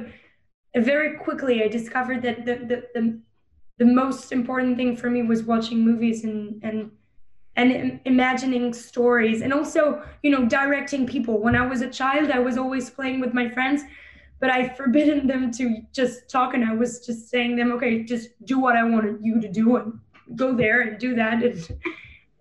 very 0.75 1.17
quickly 1.17 1.63
I 1.63 1.67
discovered 1.67 2.21
that 2.21 2.45
the, 2.45 2.55
the, 2.55 2.83
the, 2.93 3.19
the 3.79 3.85
most 3.85 4.31
important 4.31 4.77
thing 4.77 4.95
for 4.95 5.09
me 5.09 5.23
was 5.23 5.43
watching 5.43 5.83
movies 5.83 6.23
and, 6.23 6.61
and 6.63 6.91
and 7.59 7.99
imagining 8.05 8.73
stories 8.73 9.41
and 9.41 9.53
also 9.53 10.01
you 10.23 10.31
know 10.31 10.45
directing 10.47 11.05
people. 11.05 11.39
When 11.39 11.55
i 11.55 11.65
was 11.65 11.81
a 11.81 11.89
child 11.89 12.31
i 12.31 12.39
was 12.39 12.57
always 12.57 12.89
playing 12.89 13.19
with 13.19 13.33
my 13.33 13.49
friends 13.49 13.83
but 14.39 14.49
i 14.49 14.69
forbidden 14.69 15.27
them 15.27 15.51
to 15.51 15.81
just 15.93 16.29
talk 16.29 16.53
and 16.53 16.63
i 16.63 16.73
was 16.73 17.05
just 17.05 17.29
saying 17.29 17.57
them 17.57 17.71
okay 17.73 18.03
just 18.03 18.29
do 18.45 18.57
what 18.57 18.75
i 18.77 18.83
wanted 18.83 19.17
you 19.21 19.41
to 19.41 19.49
do 19.51 19.75
and 19.75 19.99
go 20.35 20.55
there 20.55 20.81
and 20.81 20.99
do 20.99 21.15
that. 21.15 21.43
And 21.43 21.59
so 21.61 21.75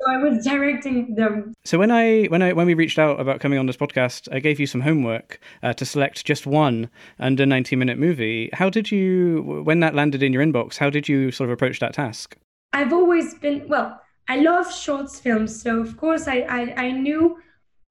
i 0.08 0.16
was 0.16 0.44
directing 0.44 1.14
them. 1.14 1.54
So 1.64 1.78
when 1.78 1.90
i 1.90 2.24
when 2.24 2.42
i 2.42 2.52
when 2.52 2.66
we 2.66 2.74
reached 2.74 2.98
out 2.98 3.20
about 3.20 3.40
coming 3.40 3.58
on 3.58 3.66
this 3.66 3.76
podcast 3.76 4.28
i 4.32 4.38
gave 4.38 4.60
you 4.60 4.66
some 4.66 4.80
homework 4.80 5.40
uh, 5.62 5.72
to 5.74 5.84
select 5.84 6.24
just 6.24 6.46
one 6.46 6.90
under 7.18 7.46
90 7.46 7.76
minute 7.76 7.98
movie. 7.98 8.50
How 8.52 8.70
did 8.70 8.90
you 8.90 9.62
when 9.64 9.80
that 9.80 9.94
landed 9.94 10.22
in 10.22 10.32
your 10.32 10.44
inbox 10.44 10.76
how 10.76 10.90
did 10.90 11.08
you 11.08 11.30
sort 11.30 11.50
of 11.50 11.54
approach 11.54 11.80
that 11.80 11.94
task? 11.94 12.36
I've 12.72 12.92
always 12.92 13.34
been 13.34 13.66
well 13.68 14.00
I 14.28 14.36
love 14.36 14.72
shorts 14.72 15.18
films, 15.18 15.62
so 15.62 15.80
of 15.80 15.96
course 15.96 16.28
I, 16.28 16.40
I, 16.40 16.82
I 16.84 16.90
knew 16.90 17.38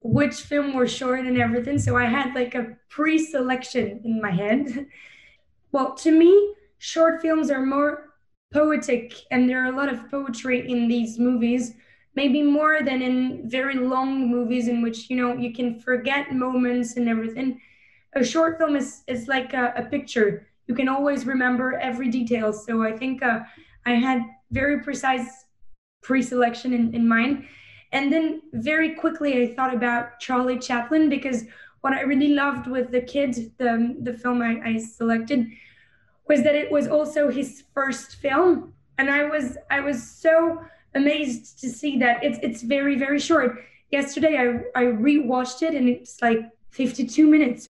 which 0.00 0.34
film 0.42 0.74
were 0.74 0.86
short 0.86 1.26
and 1.26 1.36
everything. 1.36 1.78
So 1.78 1.96
I 1.96 2.04
had 2.04 2.34
like 2.34 2.54
a 2.54 2.76
pre-selection 2.88 4.00
in 4.04 4.22
my 4.22 4.30
head. 4.30 4.86
well, 5.72 5.94
to 5.96 6.12
me, 6.12 6.54
short 6.78 7.20
films 7.20 7.50
are 7.50 7.66
more 7.66 8.14
poetic, 8.52 9.14
and 9.30 9.48
there 9.48 9.64
are 9.64 9.72
a 9.72 9.76
lot 9.76 9.92
of 9.92 10.08
poetry 10.10 10.70
in 10.70 10.86
these 10.86 11.18
movies. 11.18 11.74
Maybe 12.14 12.42
more 12.42 12.82
than 12.82 13.02
in 13.02 13.48
very 13.48 13.74
long 13.74 14.30
movies 14.30 14.68
in 14.68 14.80
which 14.80 15.10
you 15.10 15.16
know 15.16 15.34
you 15.34 15.52
can 15.52 15.80
forget 15.80 16.32
moments 16.32 16.96
and 16.96 17.08
everything. 17.08 17.60
A 18.14 18.24
short 18.24 18.58
film 18.58 18.76
is 18.76 19.02
is 19.08 19.26
like 19.26 19.54
a, 19.54 19.72
a 19.76 19.82
picture. 19.82 20.46
You 20.68 20.74
can 20.74 20.88
always 20.88 21.26
remember 21.26 21.74
every 21.78 22.10
detail. 22.10 22.52
So 22.52 22.82
I 22.82 22.96
think 22.96 23.22
uh, 23.22 23.40
I 23.86 23.94
had 23.94 24.22
very 24.50 24.82
precise 24.82 25.44
pre-selection 26.08 26.72
in, 26.72 26.94
in 26.94 27.06
mind. 27.06 27.46
And 27.92 28.10
then 28.10 28.40
very 28.54 28.94
quickly 28.94 29.42
I 29.42 29.54
thought 29.54 29.74
about 29.74 30.18
Charlie 30.18 30.58
Chaplin 30.58 31.10
because 31.10 31.44
what 31.82 31.92
I 31.92 32.00
really 32.00 32.32
loved 32.34 32.66
with 32.66 32.90
the 32.90 33.02
kid, 33.02 33.52
the, 33.58 33.94
the 34.00 34.14
film 34.14 34.40
I, 34.40 34.60
I 34.64 34.78
selected, 34.78 35.46
was 36.26 36.42
that 36.44 36.54
it 36.54 36.72
was 36.72 36.88
also 36.88 37.30
his 37.30 37.64
first 37.74 38.16
film. 38.16 38.72
And 38.96 39.10
I 39.10 39.24
was 39.24 39.58
I 39.70 39.80
was 39.80 40.02
so 40.02 40.64
amazed 40.94 41.60
to 41.60 41.68
see 41.68 41.98
that 41.98 42.24
it's 42.24 42.38
it's 42.42 42.62
very, 42.62 42.96
very 42.98 43.20
short. 43.20 43.50
yesterday 43.98 44.34
I, 44.44 44.46
I 44.82 44.84
rewatched 45.08 45.60
it 45.62 45.74
and 45.74 45.88
it's 45.88 46.20
like 46.20 46.40
52 46.70 47.26
minutes. 47.26 47.67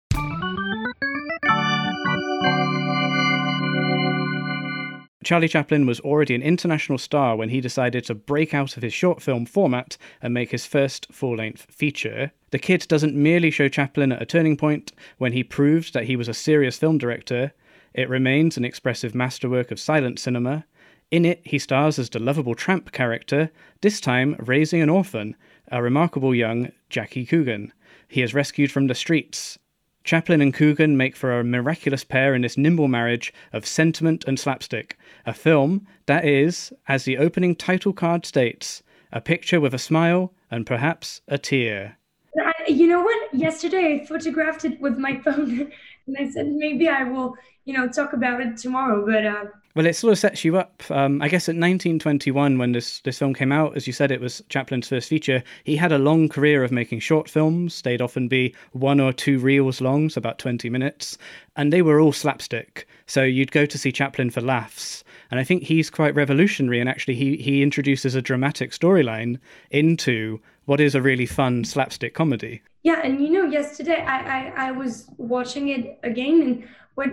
Charlie 5.27 5.49
Chaplin 5.49 5.85
was 5.85 5.99
already 5.99 6.35
an 6.35 6.41
international 6.41 6.97
star 6.97 7.35
when 7.35 7.49
he 7.49 7.59
decided 7.59 8.05
to 8.05 8.15
break 8.15 8.53
out 8.53 8.77
of 8.77 8.81
his 8.81 8.93
short 8.93 9.21
film 9.21 9.45
format 9.45 9.97
and 10.21 10.33
make 10.33 10.51
his 10.51 10.65
first 10.65 11.05
full 11.11 11.35
length 11.35 11.67
feature. 11.69 12.31
The 12.51 12.59
Kid 12.59 12.85
doesn't 12.87 13.13
merely 13.13 13.51
show 13.51 13.67
Chaplin 13.67 14.13
at 14.13 14.21
a 14.21 14.25
turning 14.25 14.55
point 14.55 14.93
when 15.17 15.33
he 15.33 15.43
proved 15.43 15.93
that 15.93 16.05
he 16.05 16.15
was 16.15 16.29
a 16.29 16.33
serious 16.33 16.77
film 16.77 16.97
director, 16.97 17.51
it 17.93 18.07
remains 18.07 18.55
an 18.55 18.63
expressive 18.63 19.13
masterwork 19.13 19.69
of 19.69 19.81
silent 19.81 20.17
cinema. 20.17 20.63
In 21.11 21.25
it, 21.25 21.41
he 21.43 21.59
stars 21.59 21.99
as 21.99 22.09
the 22.09 22.19
lovable 22.19 22.55
tramp 22.55 22.93
character, 22.93 23.51
this 23.81 23.99
time 23.99 24.37
raising 24.39 24.81
an 24.81 24.89
orphan, 24.89 25.35
a 25.69 25.83
remarkable 25.83 26.33
young 26.33 26.71
Jackie 26.89 27.25
Coogan. 27.25 27.73
He 28.07 28.21
is 28.21 28.33
rescued 28.33 28.71
from 28.71 28.87
the 28.87 28.95
streets, 28.95 29.59
Chaplin 30.07 30.39
and 30.39 30.53
Coogan 30.53 30.95
make 30.95 31.17
for 31.17 31.37
a 31.37 31.43
miraculous 31.43 32.05
pair 32.05 32.33
in 32.33 32.41
this 32.41 32.57
nimble 32.57 32.87
marriage 32.87 33.33
of 33.51 33.65
sentiment 33.65 34.23
and 34.25 34.39
slapstick, 34.39 34.96
a 35.27 35.33
film 35.33 35.85
that 36.07 36.25
is, 36.25 36.73
as 36.87 37.03
the 37.03 37.17
opening 37.17 37.55
title 37.55 37.93
card 37.93 38.25
states, 38.25 38.81
a 39.11 39.21
picture 39.21 39.59
with 39.59 39.73
a 39.73 39.79
smile 39.79 40.33
and 40.49 40.65
perhaps 40.65 41.21
a 41.27 41.37
tear. 41.37 41.97
I, 42.41 42.53
you 42.67 42.87
know 42.87 43.01
what? 43.01 43.33
Yesterday 43.33 44.01
I 44.01 44.05
photographed 44.05 44.65
it 44.65 44.79
with 44.79 44.97
my 44.97 45.17
phone 45.23 45.71
and 46.07 46.17
I 46.17 46.29
said 46.29 46.47
maybe 46.47 46.87
I 46.87 47.03
will, 47.03 47.35
you 47.65 47.73
know, 47.73 47.87
talk 47.87 48.13
about 48.13 48.41
it 48.41 48.57
tomorrow. 48.57 49.05
But 49.05 49.25
uh, 49.25 49.45
well, 49.75 49.85
it 49.85 49.95
sort 49.95 50.13
of 50.13 50.17
sets 50.17 50.43
you 50.43 50.57
up. 50.57 50.81
Um, 50.89 51.21
I 51.21 51.27
guess 51.27 51.47
at 51.47 51.53
1921, 51.53 52.57
when 52.57 52.71
this 52.71 52.99
this 53.01 53.19
film 53.19 53.33
came 53.33 53.51
out, 53.51 53.75
as 53.75 53.85
you 53.85 53.93
said, 53.93 54.11
it 54.11 54.21
was 54.21 54.41
Chaplin's 54.49 54.87
first 54.87 55.09
feature. 55.09 55.43
He 55.65 55.75
had 55.75 55.91
a 55.91 55.99
long 55.99 56.29
career 56.29 56.63
of 56.63 56.71
making 56.71 57.01
short 57.01 57.29
films. 57.29 57.81
They'd 57.83 58.01
often 58.01 58.27
be 58.27 58.55
one 58.71 58.99
or 58.99 59.13
two 59.13 59.37
reels 59.37 59.81
long, 59.81 60.09
so 60.09 60.17
about 60.19 60.39
20 60.39 60.69
minutes, 60.69 61.17
and 61.57 61.71
they 61.71 61.81
were 61.81 61.99
all 61.99 62.13
slapstick. 62.13 62.87
So 63.05 63.23
you'd 63.23 63.51
go 63.51 63.65
to 63.65 63.77
see 63.77 63.91
Chaplin 63.91 64.31
for 64.31 64.41
laughs. 64.41 65.03
And 65.29 65.39
I 65.39 65.43
think 65.43 65.63
he's 65.63 65.89
quite 65.89 66.15
revolutionary, 66.15 66.79
and 66.79 66.89
actually, 66.89 67.15
he 67.15 67.37
he 67.37 67.61
introduces 67.61 68.15
a 68.15 68.21
dramatic 68.21 68.71
storyline 68.71 69.39
into 69.71 70.39
what 70.65 70.79
is 70.79 70.95
a 70.95 71.01
really 71.01 71.25
fun 71.25 71.63
slapstick 71.63 72.13
comedy. 72.13 72.61
Yeah, 72.83 73.01
and 73.03 73.21
you 73.21 73.29
know, 73.29 73.43
yesterday 73.43 74.01
I, 74.01 74.17
I, 74.39 74.67
I 74.67 74.71
was 74.71 75.09
watching 75.17 75.69
it 75.69 75.99
again, 76.03 76.41
and 76.41 76.67
what 76.95 77.09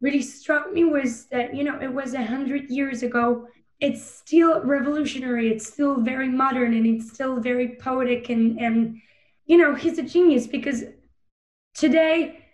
really 0.00 0.22
struck 0.22 0.72
me 0.72 0.84
was 0.84 1.26
that 1.26 1.54
you 1.54 1.64
know 1.64 1.80
it 1.80 1.92
was 1.92 2.14
a 2.14 2.24
hundred 2.24 2.68
years 2.70 3.02
ago 3.02 3.48
it's 3.80 4.02
still 4.02 4.62
revolutionary 4.62 5.50
it's 5.50 5.66
still 5.66 6.00
very 6.00 6.28
modern 6.28 6.74
and 6.74 6.86
it's 6.86 7.12
still 7.12 7.40
very 7.40 7.76
poetic 7.76 8.28
and 8.28 8.58
and 8.58 9.00
you 9.46 9.56
know 9.56 9.74
he's 9.74 9.98
a 9.98 10.02
genius 10.02 10.46
because 10.46 10.84
today 11.74 12.44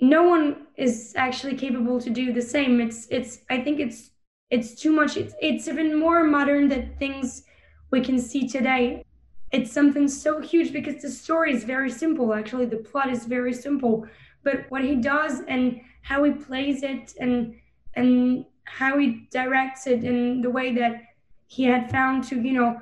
no 0.00 0.22
one 0.22 0.63
is 0.76 1.12
actually 1.16 1.56
capable 1.56 2.00
to 2.00 2.10
do 2.10 2.32
the 2.32 2.42
same. 2.42 2.80
It's 2.80 3.06
it's 3.10 3.40
i 3.50 3.60
think 3.60 3.80
it's 3.80 4.10
it's 4.50 4.74
too 4.74 4.92
much. 4.92 5.16
It's 5.16 5.34
it's 5.40 5.68
even 5.68 5.98
more 5.98 6.24
modern 6.24 6.68
than 6.68 6.94
things 6.98 7.44
we 7.90 8.00
can 8.00 8.18
see 8.18 8.48
today. 8.48 9.04
It's 9.52 9.72
something 9.72 10.08
so 10.08 10.40
huge 10.40 10.72
because 10.72 11.00
the 11.00 11.10
story 11.10 11.52
is 11.52 11.64
very 11.64 11.90
simple. 11.90 12.34
Actually 12.34 12.66
the 12.66 12.78
plot 12.78 13.10
is 13.10 13.24
very 13.24 13.52
simple. 13.52 14.06
But 14.42 14.70
what 14.70 14.84
he 14.84 14.96
does 14.96 15.40
and 15.48 15.80
how 16.02 16.24
he 16.24 16.32
plays 16.32 16.82
it 16.82 17.14
and 17.20 17.54
and 17.94 18.44
how 18.64 18.98
he 18.98 19.28
directs 19.30 19.86
it 19.86 20.04
in 20.04 20.40
the 20.40 20.50
way 20.50 20.74
that 20.74 21.02
he 21.46 21.64
had 21.64 21.90
found 21.90 22.24
to 22.24 22.40
you 22.40 22.52
know 22.52 22.80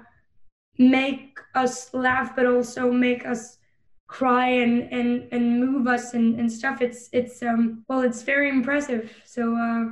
make 0.79 1.39
us 1.55 1.93
laugh 1.93 2.35
but 2.35 2.47
also 2.47 2.91
make 2.91 3.27
us 3.27 3.59
cry 4.13 4.49
and 4.65 4.93
and 4.93 5.27
and 5.33 5.59
move 5.59 5.87
us 5.87 6.13
and, 6.13 6.39
and 6.39 6.53
stuff. 6.53 6.83
It's 6.83 7.09
it's 7.13 7.43
um 7.43 7.85
well 7.89 8.03
it's 8.03 8.23
very 8.23 8.49
impressive. 8.49 9.11
So 9.25 9.57
uh 9.57 9.85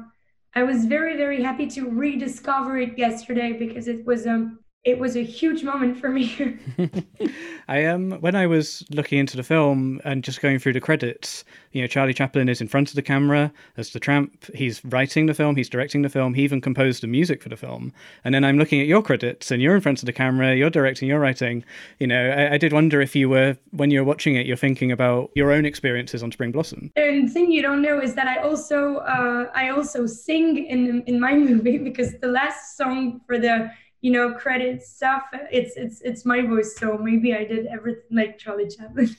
i 0.53 0.63
was 0.65 0.85
very 0.85 1.17
very 1.17 1.41
happy 1.41 1.67
to 1.77 1.83
rediscover 1.89 2.77
it 2.77 2.99
yesterday 2.99 3.53
because 3.53 3.87
it 3.87 4.05
was 4.05 4.27
um 4.27 4.59
it 4.85 4.99
was 4.99 5.15
a 5.15 5.23
huge 5.23 5.63
moment 5.63 5.99
for 5.99 6.09
me. 6.09 6.59
I 7.69 7.85
um 7.85 8.13
when 8.21 8.35
I 8.35 8.47
was 8.47 8.83
looking 8.91 9.19
into 9.19 9.37
the 9.37 9.43
film 9.43 10.01
and 10.05 10.25
just 10.25 10.41
going 10.41 10.59
through 10.59 10.73
the 10.73 10.81
credits, 10.81 11.45
you 11.73 11.83
know, 11.83 11.87
Charlie 11.87 12.15
Chaplin 12.15 12.49
is 12.49 12.61
in 12.61 12.69
front 12.69 12.89
of 12.89 12.95
the 12.95 13.03
camera 13.03 13.53
as 13.77 13.91
the 13.91 14.01
tramp. 14.01 14.45
He's 14.55 14.83
writing 14.85 15.27
the 15.27 15.35
film, 15.35 15.57
he's 15.57 15.69
directing 15.69 16.03
the 16.03 16.09
film, 16.09 16.33
he 16.33 16.43
even 16.43 16.61
composed 16.61 17.03
the 17.03 17.07
music 17.07 17.43
for 17.43 17.51
the 17.51 17.57
film. 17.57 17.93
And 18.25 18.35
then 18.35 18.43
I'm 18.43 18.59
looking 18.59 18.81
at 18.81 18.87
your 18.87 19.03
credits 19.03 19.51
and 19.51 19.61
you're 19.61 19.75
in 19.75 19.83
front 19.83 20.01
of 20.01 20.07
the 20.07 20.13
camera, 20.13 20.57
you're 20.57 20.71
directing, 20.71 21.09
you're 21.09 21.21
writing. 21.21 21.63
You 21.99 22.07
know, 22.07 22.31
I, 22.31 22.55
I 22.55 22.59
did 22.59 22.73
wonder 22.73 23.03
if 23.03 23.15
you 23.15 23.29
were 23.29 23.59
when 23.73 23.91
you're 23.91 24.05
watching 24.05 24.35
it, 24.37 24.47
you're 24.47 24.57
thinking 24.57 24.91
about 24.91 25.31
your 25.35 25.53
own 25.53 25.67
experiences 25.67 26.23
on 26.23 26.33
Spring 26.33 26.53
Blossom. 26.53 26.91
And 26.97 27.29
the 27.29 27.33
thing 27.33 27.53
you 27.53 27.61
don't 27.61 27.83
know 27.83 28.01
is 28.01 28.15
that 28.15 28.27
I 28.27 28.39
also 28.39 28.97
uh, 28.97 29.51
I 29.55 29.69
also 29.69 30.07
sing 30.07 30.65
in 30.65 31.03
in 31.03 31.21
my 31.21 31.35
movie 31.51 31.77
because 31.77 32.15
the 32.21 32.29
last 32.29 32.79
song 32.79 33.21
for 33.27 33.39
the 33.39 33.71
you 34.01 34.11
know 34.11 34.33
credit 34.35 34.83
stuff. 34.83 35.23
It's 35.51 35.77
it's 35.77 36.01
it's 36.01 36.25
my 36.25 36.41
voice 36.43 36.77
so 36.77 36.97
maybe 36.99 37.35
i 37.35 37.45
did 37.45 37.67
everything 37.67 38.05
like 38.11 38.39
charlie 38.39 38.69
chaplin. 38.69 39.15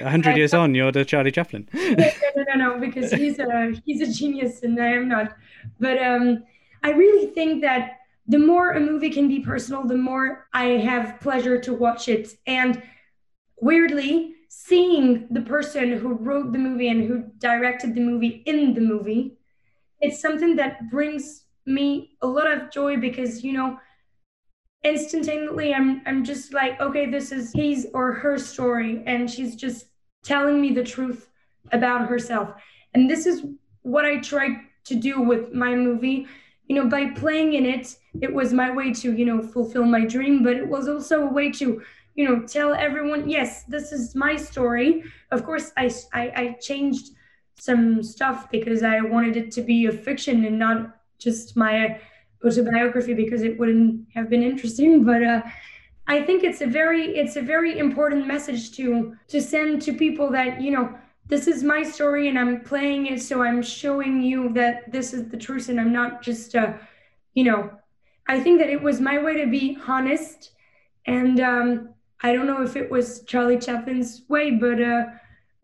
A 0.00 0.08
hundred 0.08 0.36
years 0.36 0.54
on 0.54 0.74
you're 0.74 0.92
the 0.92 1.04
charlie 1.04 1.32
chaplin. 1.32 1.68
No, 1.74 2.10
no 2.36 2.42
no 2.48 2.54
no 2.54 2.80
because 2.80 3.12
he's 3.12 3.38
a 3.38 3.74
he's 3.84 4.00
a 4.00 4.12
genius 4.12 4.62
and 4.62 4.80
i 4.80 4.88
am 4.88 5.08
not. 5.08 5.36
But 5.80 6.02
um 6.02 6.44
i 6.82 6.90
really 6.90 7.26
think 7.32 7.62
that 7.62 7.98
the 8.28 8.38
more 8.38 8.72
a 8.72 8.80
movie 8.80 9.10
can 9.10 9.28
be 9.28 9.40
personal 9.40 9.84
the 9.84 9.96
more 9.96 10.48
i 10.52 10.64
have 10.88 11.20
pleasure 11.20 11.60
to 11.60 11.74
watch 11.74 12.08
it. 12.08 12.28
And 12.46 12.82
weirdly 13.60 14.34
seeing 14.48 15.26
the 15.30 15.42
person 15.42 15.92
who 15.98 16.14
wrote 16.14 16.52
the 16.52 16.58
movie 16.58 16.88
and 16.88 17.04
who 17.06 17.24
directed 17.38 17.94
the 17.94 18.00
movie 18.00 18.42
in 18.46 18.74
the 18.74 18.80
movie 18.80 19.36
it's 20.00 20.20
something 20.20 20.56
that 20.56 20.90
brings 20.90 21.44
me 21.66 22.16
a 22.22 22.26
lot 22.26 22.50
of 22.50 22.70
joy 22.70 22.96
because 22.96 23.42
you 23.42 23.52
know 23.52 23.78
instantaneously 24.86 25.74
I'm 25.74 26.02
I'm 26.06 26.24
just 26.24 26.54
like, 26.54 26.80
okay, 26.80 27.06
this 27.10 27.32
is 27.32 27.52
his 27.52 27.88
or 27.92 28.12
her 28.12 28.38
story, 28.38 29.02
and 29.06 29.30
she's 29.30 29.56
just 29.56 29.86
telling 30.22 30.60
me 30.60 30.72
the 30.72 30.84
truth 30.84 31.28
about 31.72 32.08
herself. 32.08 32.50
And 32.94 33.10
this 33.10 33.26
is 33.26 33.44
what 33.82 34.04
I 34.04 34.18
tried 34.18 34.56
to 34.84 34.94
do 34.94 35.20
with 35.20 35.52
my 35.52 35.74
movie. 35.74 36.26
You 36.68 36.76
know, 36.76 36.88
by 36.88 37.10
playing 37.10 37.52
in 37.52 37.64
it, 37.64 37.96
it 38.20 38.32
was 38.32 38.52
my 38.52 38.70
way 38.70 38.92
to, 38.94 39.12
you 39.12 39.24
know, 39.24 39.40
fulfill 39.40 39.84
my 39.84 40.04
dream, 40.04 40.42
but 40.42 40.56
it 40.56 40.66
was 40.66 40.88
also 40.88 41.22
a 41.22 41.32
way 41.32 41.50
to, 41.52 41.82
you 42.16 42.28
know, 42.28 42.40
tell 42.46 42.74
everyone, 42.74 43.30
yes, 43.30 43.64
this 43.64 43.92
is 43.92 44.14
my 44.16 44.34
story. 44.34 45.04
Of 45.30 45.44
course, 45.44 45.70
I, 45.76 45.92
I, 46.12 46.22
I 46.42 46.56
changed 46.60 47.10
some 47.58 48.02
stuff 48.02 48.50
because 48.50 48.82
I 48.82 49.00
wanted 49.00 49.36
it 49.36 49.52
to 49.52 49.62
be 49.62 49.86
a 49.86 49.92
fiction 49.92 50.44
and 50.44 50.58
not 50.58 50.96
just 51.18 51.56
my 51.56 52.00
autobiography 52.44 53.14
because 53.14 53.42
it 53.42 53.58
wouldn't 53.58 54.06
have 54.14 54.28
been 54.28 54.42
interesting. 54.42 55.04
But 55.04 55.22
uh, 55.22 55.42
I 56.06 56.22
think 56.22 56.44
it's 56.44 56.60
a 56.60 56.66
very 56.66 57.16
it's 57.16 57.36
a 57.36 57.42
very 57.42 57.78
important 57.78 58.26
message 58.26 58.72
to 58.76 59.16
to 59.28 59.40
send 59.40 59.82
to 59.82 59.92
people 59.92 60.30
that 60.30 60.60
you 60.60 60.70
know 60.70 60.96
this 61.28 61.48
is 61.48 61.64
my 61.64 61.82
story 61.82 62.28
and 62.28 62.38
I'm 62.38 62.60
playing 62.60 63.06
it, 63.06 63.20
so 63.20 63.42
I'm 63.42 63.62
showing 63.62 64.22
you 64.22 64.52
that 64.52 64.92
this 64.92 65.12
is 65.12 65.28
the 65.28 65.36
truth 65.36 65.68
and 65.68 65.80
I'm 65.80 65.92
not 65.92 66.22
just 66.22 66.54
uh, 66.54 66.74
you 67.34 67.44
know. 67.44 67.70
I 68.28 68.40
think 68.40 68.58
that 68.58 68.70
it 68.70 68.82
was 68.82 69.00
my 69.00 69.22
way 69.22 69.36
to 69.40 69.46
be 69.46 69.78
honest, 69.86 70.50
and 71.06 71.38
um, 71.38 71.90
I 72.22 72.32
don't 72.32 72.48
know 72.48 72.62
if 72.62 72.74
it 72.74 72.90
was 72.90 73.22
Charlie 73.22 73.58
Chaplin's 73.58 74.22
way, 74.28 74.50
but. 74.50 74.80
Uh, 74.80 75.04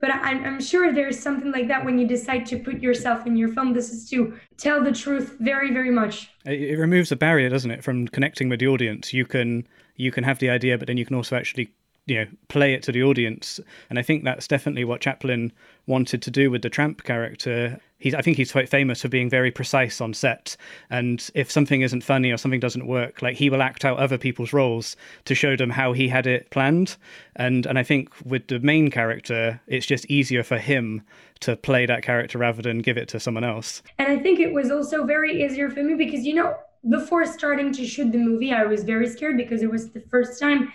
but 0.03 0.11
I'm, 0.11 0.45
I'm 0.45 0.61
sure 0.61 0.93
there's 0.93 1.19
something 1.19 1.53
like 1.53 1.69
that 1.69 1.85
when 1.85 1.97
you 1.97 2.07
decide 2.09 2.45
to 2.47 2.59
put 2.59 2.83
yourself 2.83 3.25
in 3.25 3.37
your 3.37 3.49
film. 3.49 3.73
This 3.73 3.91
is 3.91 4.11
to 4.11 4.37
tell 4.57 4.83
the 4.83 4.91
truth 4.91 5.37
very, 5.39 5.73
very 5.73 5.93
much. 5.93 6.29
It, 6.45 6.77
removes 6.77 7.13
a 7.13 7.17
barrier, 7.17 7.49
doesn't 7.49 7.71
it, 7.71 7.85
from 7.85 8.09
connecting 8.09 8.49
with 8.49 8.59
the 8.59 8.67
audience? 8.67 9.15
You 9.15 9.25
can 9.25 9.67
you 9.95 10.11
can 10.11 10.25
have 10.25 10.41
the 10.41 10.51
idea, 10.51 10.77
but 10.77 10.89
then 10.89 10.97
you 10.97 11.07
can 11.07 11.15
also 11.15 11.37
actually 11.37 11.73
you 12.07 12.17
know 12.17 12.27
play 12.49 12.75
it 12.75 12.83
to 12.85 12.93
the 12.93 13.03
audience. 13.03 13.61
And 13.91 13.99
i 13.99 14.03
think 14.03 14.25
that's 14.25 14.49
definitely 14.49 14.85
what 14.85 15.01
chaplin 15.01 15.53
wanted 15.87 16.23
to 16.23 16.31
do 16.31 16.51
with 16.51 16.63
the 16.63 16.71
tramp 16.71 17.05
character. 17.05 17.79
He's 17.99 18.15
i 18.15 18.21
think 18.21 18.37
he's 18.37 18.53
quite 18.53 18.69
famous 18.69 19.03
for 19.03 19.09
being 19.09 19.31
very 19.31 19.51
precise 19.51 20.01
on 20.01 20.13
set. 20.15 20.57
And 20.91 21.29
if 21.35 21.51
something 21.51 21.83
isn't 21.83 22.03
funny 22.03 22.33
or 22.33 22.37
something 22.37 22.61
doesn't 22.61 22.87
work 22.87 23.23
like 23.23 23.37
he 23.37 23.51
will 23.51 23.63
act 23.63 23.85
out 23.85 23.99
other 23.99 24.19
people's 24.19 24.53
roles 24.53 24.97
to 25.27 25.35
show 25.35 25.57
them 25.57 25.71
how 25.71 25.93
he 25.93 26.09
had 26.09 26.27
it 26.27 26.51
planned. 26.51 26.97
And 27.37 27.67
and 27.67 27.79
i 27.79 27.83
think 27.83 28.11
with 28.25 28.49
the 28.49 28.59
main 28.59 28.91
character 28.91 29.61
it's 29.69 29.87
just 29.87 30.05
easier 30.07 30.43
for 30.43 30.59
him 30.59 31.03
to 31.41 31.57
play 31.57 31.87
that 31.87 32.03
character 32.03 32.39
rather 32.39 32.63
than 32.63 32.81
give 32.81 32.97
it 32.97 33.09
to 33.09 33.21
someone 33.21 33.45
else. 33.45 33.83
And 33.99 34.09
i 34.09 34.19
think 34.19 34.41
it 34.41 34.53
was 34.53 34.71
also 34.71 35.05
very 35.05 35.45
easier 35.45 35.71
for 35.71 35.83
me 35.85 35.95
because 35.95 36.25
you 36.25 36.35
know 36.35 36.57
before 36.91 37.25
starting 37.25 37.73
to 37.73 37.87
shoot 37.87 38.11
the 38.11 38.19
movie 38.19 38.53
i 38.53 38.65
was 38.65 38.83
very 38.83 39.09
scared 39.09 39.37
because 39.37 39.63
it 39.63 39.71
was 39.71 39.91
the 39.91 40.01
first 40.01 40.41
time 40.41 40.73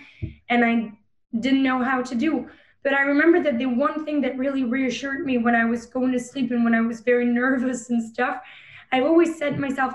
and 0.47 0.63
i 0.63 0.89
didn't 1.41 1.63
know 1.63 1.83
how 1.83 2.01
to 2.01 2.15
do. 2.15 2.49
But 2.83 2.93
I 2.93 3.01
remember 3.01 3.41
that 3.43 3.57
the 3.57 3.65
one 3.65 4.05
thing 4.05 4.21
that 4.21 4.37
really 4.37 4.63
reassured 4.63 5.25
me 5.25 5.37
when 5.37 5.55
I 5.55 5.65
was 5.65 5.85
going 5.85 6.11
to 6.13 6.19
sleep 6.19 6.51
and 6.51 6.63
when 6.63 6.75
I 6.75 6.81
was 6.81 7.01
very 7.01 7.25
nervous 7.41 7.89
and 7.89 8.03
stuff, 8.03 8.41
I've 8.91 9.05
always 9.05 9.37
said 9.37 9.55
to 9.55 9.59
myself, 9.61 9.93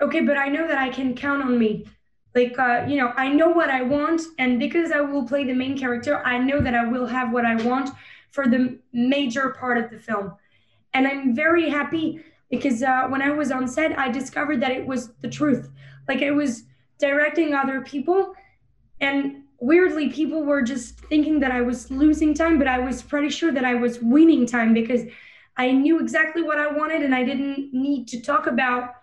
okay, 0.00 0.20
but 0.20 0.36
I 0.36 0.48
know 0.48 0.66
that 0.68 0.78
I 0.78 0.88
can 0.90 1.14
count 1.14 1.42
on 1.42 1.58
me. 1.58 1.86
like 2.34 2.58
uh, 2.58 2.84
you 2.86 2.96
know 2.96 3.12
i 3.16 3.28
know 3.28 3.48
what 3.48 3.70
i 3.70 3.82
want 3.82 4.22
and 4.38 4.58
because 4.60 4.92
i 4.92 5.00
will 5.00 5.24
play 5.26 5.44
the 5.44 5.54
main 5.54 5.76
character 5.78 6.24
i 6.26 6.38
know 6.38 6.60
that 6.60 6.74
i 6.74 6.84
will 6.86 7.06
have 7.06 7.32
what 7.32 7.44
i 7.44 7.54
want 7.68 7.90
for 8.30 8.46
the 8.46 8.78
major 8.92 9.50
part 9.60 9.78
of 9.78 9.90
the 9.90 9.98
film 9.98 10.34
and 10.94 11.08
i'm 11.08 11.34
very 11.34 11.68
happy 11.70 12.20
because 12.50 12.82
uh, 12.82 13.06
when 13.08 13.22
i 13.22 13.30
was 13.30 13.50
on 13.50 13.66
set 13.66 13.98
i 13.98 14.08
discovered 14.10 14.60
that 14.60 14.70
it 14.70 14.86
was 14.86 15.12
the 15.22 15.28
truth 15.28 15.70
like 16.08 16.22
i 16.22 16.30
was 16.30 16.64
directing 16.98 17.54
other 17.54 17.80
people 17.80 18.34
and 19.00 19.42
weirdly 19.60 20.08
people 20.08 20.42
were 20.44 20.62
just 20.62 21.00
thinking 21.06 21.40
that 21.40 21.50
i 21.50 21.60
was 21.60 21.90
losing 21.90 22.32
time 22.34 22.58
but 22.58 22.68
i 22.68 22.78
was 22.78 23.02
pretty 23.02 23.28
sure 23.28 23.52
that 23.52 23.64
i 23.64 23.74
was 23.74 24.00
winning 24.00 24.46
time 24.46 24.72
because 24.72 25.02
i 25.56 25.70
knew 25.70 26.00
exactly 26.00 26.42
what 26.42 26.58
i 26.58 26.66
wanted 26.66 27.02
and 27.02 27.14
i 27.14 27.24
didn't 27.24 27.72
need 27.72 28.06
to 28.06 28.20
talk 28.20 28.46
about 28.46 28.94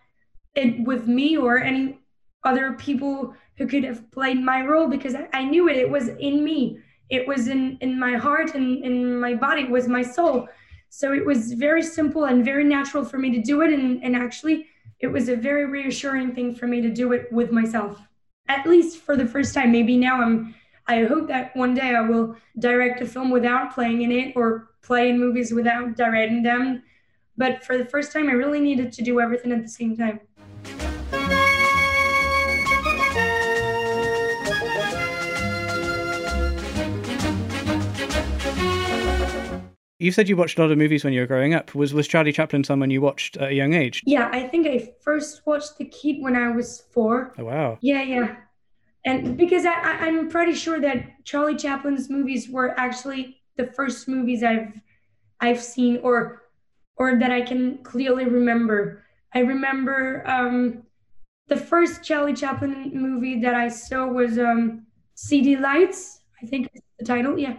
it 0.55 0.85
with 0.85 1.07
me 1.07 1.38
or 1.38 1.59
any 1.59 2.00
other 2.45 2.74
people 2.74 3.35
who 3.57 3.67
could 3.67 3.83
have 3.83 4.09
played 4.12 4.41
my 4.41 4.62
role 4.62 4.88
because 4.88 5.15
I, 5.33 5.43
knew 5.43 5.67
it. 5.67 5.77
It 5.77 5.89
was 5.89 6.07
in 6.07 6.43
me. 6.43 6.79
It 7.09 7.27
was 7.27 7.47
in 7.47 7.77
in 7.81 8.00
my 8.00 8.15
heart 8.15 8.55
and 8.55 8.83
in 8.83 9.19
my 9.19 9.33
body. 9.33 9.63
It 9.63 9.69
was 9.69 9.88
my 9.88 10.01
soul. 10.01 10.47
So 10.89 11.13
it 11.13 11.25
was 11.25 11.53
very 11.53 11.83
simple 11.83 12.25
and 12.25 12.45
very 12.45 12.63
natural 12.63 13.03
for 13.03 13.17
me 13.17 13.31
to 13.31 13.41
do 13.41 13.62
it. 13.62 13.74
And, 13.74 14.03
and 14.03 14.15
actually, 14.15 14.67
it 15.00 15.07
was 15.07 15.27
a 15.29 15.35
very 15.35 15.65
reassuring 15.65 16.33
thing 16.33 16.55
for 16.55 16.67
me 16.67 16.81
to 16.81 16.89
do 16.89 17.12
it 17.13 17.31
with 17.31 17.51
myself. 17.51 18.00
At 18.48 18.68
least 18.68 19.00
for 19.00 19.16
the 19.16 19.25
first 19.25 19.54
time. 19.54 19.72
Maybe 19.72 19.98
now 19.98 20.22
I'm. 20.22 20.56
I 20.88 21.04
hope 21.06 21.28
that 21.30 21.56
one 21.56 21.74
day 21.74 21.96
I 21.96 22.02
will 22.02 22.36
direct 22.60 23.02
a 23.02 23.08
film 23.08 23.32
without 23.32 23.74
playing 23.74 24.04
in 24.04 24.12
it 24.12 24.34
or 24.36 24.70
play 24.84 25.10
in 25.10 25.20
movies 25.20 25.52
without 25.52 25.98
directing 25.98 26.44
them. 26.44 26.84
But 27.38 27.64
for 27.64 27.78
the 27.78 27.86
first 27.86 28.14
time, 28.14 28.30
I 28.30 28.34
really 28.34 28.62
needed 28.62 28.94
to 28.94 29.02
do 29.02 29.20
everything 29.20 29.52
at 29.52 29.64
the 29.64 29.68
same 29.68 29.98
time. 29.98 30.20
You 39.98 40.12
said 40.12 40.28
you 40.28 40.36
watched 40.36 40.58
a 40.58 40.62
lot 40.62 40.72
of 40.72 40.78
movies 40.78 41.06
when 41.06 41.14
you 41.14 41.22
were 41.22 41.28
growing 41.28 41.54
up. 41.54 41.74
Was 41.74 41.94
was 41.94 42.08
Charlie 42.08 42.34
Chaplin 42.34 42.66
someone 42.66 42.90
you 42.90 43.00
watched 43.00 43.38
at 43.38 43.52
a 43.52 43.54
young 43.54 43.74
age? 43.74 44.02
Yeah, 44.06 44.30
I 44.32 44.46
think 44.48 44.68
I 44.68 44.92
first 45.02 45.44
watched 45.46 45.78
The 45.78 45.86
Kid 45.86 46.22
when 46.22 46.36
I 46.36 46.50
was 46.50 46.84
four. 46.92 47.34
Oh 47.38 47.46
wow. 47.46 47.78
Yeah, 47.82 48.02
yeah. 48.02 48.36
And 49.06 49.38
because 49.38 49.66
I, 49.66 49.74
I 49.74 49.92
I'm 50.08 50.28
pretty 50.28 50.54
sure 50.54 50.82
that 50.82 51.24
Charlie 51.24 51.56
Chaplin's 51.56 52.10
movies 52.10 52.50
were 52.50 52.78
actually 52.78 53.38
the 53.56 53.68
first 53.68 54.10
movies 54.10 54.44
I've 54.44 54.74
I've 55.40 55.62
seen 55.62 56.00
or 56.04 56.44
or 56.98 57.18
that 57.18 57.32
I 57.32 57.42
can 57.42 57.78
clearly 57.84 58.25
remember. 58.25 59.04
I 59.34 59.40
remember 59.40 60.24
um, 60.28 60.84
the 61.48 61.58
first 61.58 62.04
Charlie 62.04 62.34
Chaplin 62.34 62.92
movie 62.94 63.40
that 63.42 63.54
I 63.54 63.70
saw 63.70 64.08
was 64.08 64.38
um, 64.40 64.88
City 65.14 65.56
Lights. 65.56 66.20
I 66.44 66.48
think 66.48 66.70
it's 66.74 66.86
the 67.00 67.06
title. 67.06 67.40
Yeah 67.40 67.56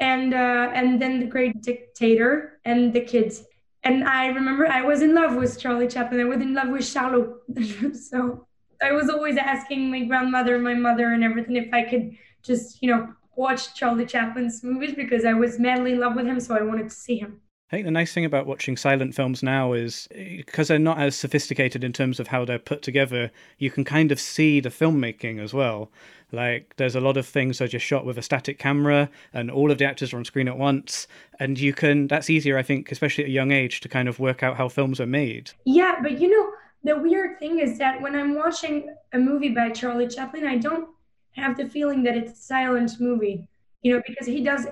and 0.00 0.34
uh, 0.34 0.70
and 0.74 1.00
then 1.00 1.20
the 1.20 1.26
Great 1.26 1.62
Dictator 1.62 2.60
and 2.64 2.92
the 2.92 3.00
kids. 3.00 3.44
And 3.82 4.04
I 4.04 4.26
remember 4.26 4.66
I 4.66 4.82
was 4.82 5.02
in 5.02 5.14
love 5.14 5.34
with 5.36 5.58
Charlie 5.60 5.88
Chaplin. 5.88 6.20
I 6.20 6.24
was 6.24 6.40
in 6.40 6.54
love 6.54 6.68
with 6.68 6.82
Charlot. 6.82 7.96
so 7.96 8.46
I 8.82 8.92
was 8.92 9.10
always 9.10 9.36
asking 9.36 9.90
my 9.90 10.04
grandmother, 10.04 10.58
my 10.58 10.74
mother, 10.74 11.12
and 11.12 11.22
everything 11.22 11.56
if 11.56 11.72
I 11.72 11.82
could 11.84 12.16
just 12.42 12.82
you 12.82 12.90
know 12.90 13.12
watch 13.36 13.74
Charlie 13.74 14.06
Chaplin's 14.06 14.62
movies 14.62 14.94
because 14.94 15.24
I 15.24 15.34
was 15.34 15.58
madly 15.58 15.92
in 15.92 16.00
love 16.00 16.16
with 16.16 16.26
him. 16.26 16.40
So 16.40 16.56
I 16.56 16.62
wanted 16.62 16.88
to 16.88 16.94
see 16.94 17.18
him. 17.18 17.40
I 17.68 17.76
think 17.76 17.86
the 17.86 17.90
nice 17.90 18.12
thing 18.12 18.26
about 18.26 18.46
watching 18.46 18.76
silent 18.76 19.14
films 19.14 19.42
now 19.42 19.72
is 19.72 20.06
because 20.14 20.68
they're 20.68 20.78
not 20.78 20.98
as 20.98 21.16
sophisticated 21.16 21.82
in 21.82 21.92
terms 21.92 22.20
of 22.20 22.28
how 22.28 22.44
they're 22.44 22.58
put 22.58 22.82
together, 22.82 23.30
you 23.58 23.70
can 23.70 23.84
kind 23.84 24.12
of 24.12 24.20
see 24.20 24.60
the 24.60 24.68
filmmaking 24.68 25.40
as 25.42 25.54
well. 25.54 25.90
Like 26.30 26.74
there's 26.76 26.94
a 26.94 27.00
lot 27.00 27.16
of 27.16 27.26
things 27.26 27.58
that 27.58 27.64
are 27.64 27.68
just 27.68 27.86
shot 27.86 28.04
with 28.04 28.18
a 28.18 28.22
static 28.22 28.58
camera 28.58 29.08
and 29.32 29.50
all 29.50 29.70
of 29.70 29.78
the 29.78 29.86
actors 29.86 30.12
are 30.12 30.18
on 30.18 30.26
screen 30.26 30.46
at 30.46 30.58
once. 30.58 31.06
And 31.40 31.58
you 31.58 31.72
can 31.72 32.06
that's 32.06 32.28
easier, 32.28 32.58
I 32.58 32.62
think, 32.62 32.92
especially 32.92 33.24
at 33.24 33.30
a 33.30 33.32
young 33.32 33.50
age, 33.50 33.80
to 33.80 33.88
kind 33.88 34.08
of 34.08 34.18
work 34.18 34.42
out 34.42 34.56
how 34.56 34.68
films 34.68 35.00
are 35.00 35.06
made. 35.06 35.52
Yeah, 35.64 35.96
but 36.02 36.20
you 36.20 36.28
know, 36.28 36.52
the 36.82 37.00
weird 37.00 37.38
thing 37.38 37.60
is 37.60 37.78
that 37.78 38.00
when 38.02 38.14
I'm 38.14 38.34
watching 38.34 38.94
a 39.14 39.18
movie 39.18 39.50
by 39.50 39.70
Charlie 39.70 40.08
Chaplin, 40.08 40.46
I 40.46 40.58
don't 40.58 40.88
have 41.32 41.56
the 41.56 41.68
feeling 41.68 42.02
that 42.02 42.16
it's 42.16 42.32
a 42.32 42.42
silent 42.42 43.00
movie. 43.00 43.48
You 43.80 43.94
know, 43.94 44.02
because 44.06 44.26
he 44.26 44.42
does 44.42 44.66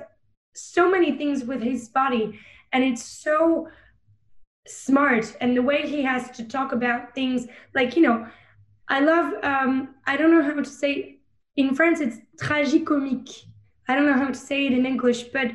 so 0.54 0.90
many 0.90 1.16
things 1.16 1.44
with 1.44 1.62
his 1.62 1.88
body 1.88 2.38
and 2.72 2.84
it's 2.84 3.04
so 3.04 3.68
smart 4.66 5.36
and 5.40 5.56
the 5.56 5.62
way 5.62 5.86
he 5.88 6.02
has 6.02 6.30
to 6.30 6.44
talk 6.44 6.72
about 6.72 7.14
things 7.14 7.46
like 7.74 7.96
you 7.96 8.02
know 8.02 8.26
i 8.88 9.00
love 9.00 9.32
um 9.42 9.94
i 10.06 10.16
don't 10.16 10.30
know 10.30 10.42
how 10.42 10.54
to 10.54 10.64
say 10.64 11.18
in 11.56 11.74
France, 11.74 12.00
it's 12.00 12.18
tragicomique. 12.40 13.44
I 13.88 13.94
don't 13.94 14.06
know 14.06 14.14
how 14.14 14.28
to 14.28 14.34
say 14.34 14.66
it 14.66 14.72
in 14.72 14.86
English, 14.86 15.24
but 15.24 15.48